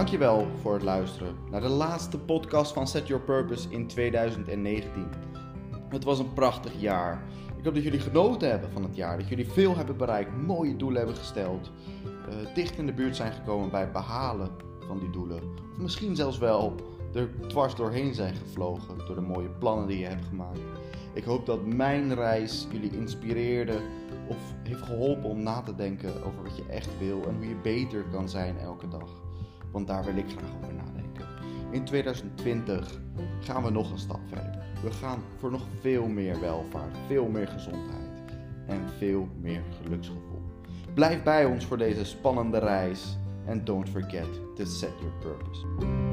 Dankjewel 0.00 0.46
voor 0.60 0.72
het 0.72 0.82
luisteren 0.82 1.36
naar 1.50 1.60
de 1.60 1.68
laatste 1.68 2.18
podcast 2.18 2.72
van 2.72 2.86
Set 2.86 3.06
Your 3.06 3.24
Purpose 3.24 3.68
in 3.70 3.86
2019. 3.86 5.06
Het 5.88 6.04
was 6.04 6.18
een 6.18 6.32
prachtig 6.32 6.72
jaar. 6.80 7.22
Ik 7.58 7.64
hoop 7.64 7.74
dat 7.74 7.82
jullie 7.82 8.00
genoten 8.00 8.50
hebben 8.50 8.70
van 8.72 8.82
het 8.82 8.96
jaar, 8.96 9.18
dat 9.18 9.28
jullie 9.28 9.50
veel 9.50 9.76
hebben 9.76 9.96
bereikt, 9.96 10.36
mooie 10.36 10.76
doelen 10.76 10.98
hebben 10.98 11.16
gesteld, 11.16 11.70
uh, 12.04 12.54
dicht 12.54 12.78
in 12.78 12.86
de 12.86 12.92
buurt 12.92 13.16
zijn 13.16 13.32
gekomen 13.32 13.70
bij 13.70 13.80
het 13.80 13.92
behalen 13.92 14.50
van 14.86 14.98
die 14.98 15.10
doelen. 15.10 15.42
Of 15.72 15.78
misschien 15.78 16.16
zelfs 16.16 16.38
wel 16.38 16.74
er 17.14 17.30
dwars 17.48 17.74
doorheen 17.74 18.14
zijn 18.14 18.34
gevlogen 18.34 18.98
door 19.06 19.14
de 19.14 19.20
mooie 19.20 19.50
plannen 19.58 19.86
die 19.86 19.98
je 19.98 20.06
hebt 20.06 20.24
gemaakt. 20.24 20.60
Ik 21.12 21.24
hoop 21.24 21.46
dat 21.46 21.66
mijn 21.66 22.14
reis 22.14 22.66
jullie 22.72 22.96
inspireerde 22.96 23.80
of 24.28 24.36
heeft 24.62 24.82
geholpen 24.82 25.30
om 25.30 25.42
na 25.42 25.60
te 25.60 25.74
denken 25.74 26.24
over 26.24 26.42
wat 26.42 26.56
je 26.56 26.64
echt 26.68 26.98
wil 26.98 27.24
en 27.28 27.34
hoe 27.36 27.48
je 27.48 27.60
beter 27.62 28.04
kan 28.12 28.28
zijn 28.28 28.58
elke 28.58 28.88
dag 28.88 29.28
want 29.70 29.86
daar 29.86 30.04
wil 30.04 30.16
ik 30.16 30.28
graag 30.28 30.50
over 30.62 30.74
nadenken. 30.74 31.26
In 31.70 31.84
2020 31.84 33.00
gaan 33.40 33.62
we 33.62 33.70
nog 33.70 33.90
een 33.90 33.98
stap 33.98 34.20
verder. 34.26 34.58
We 34.82 34.90
gaan 34.90 35.22
voor 35.38 35.50
nog 35.50 35.62
veel 35.80 36.06
meer 36.06 36.40
welvaart, 36.40 36.96
veel 37.06 37.28
meer 37.28 37.48
gezondheid 37.48 38.10
en 38.66 38.88
veel 38.98 39.28
meer 39.40 39.62
geluksgevoel. 39.82 40.42
Blijf 40.94 41.22
bij 41.22 41.44
ons 41.44 41.64
voor 41.66 41.78
deze 41.78 42.04
spannende 42.04 42.58
reis 42.58 43.18
en 43.46 43.64
don't 43.64 43.88
forget 43.88 44.56
to 44.56 44.64
set 44.64 44.92
your 45.00 45.12
purpose. 45.20 46.09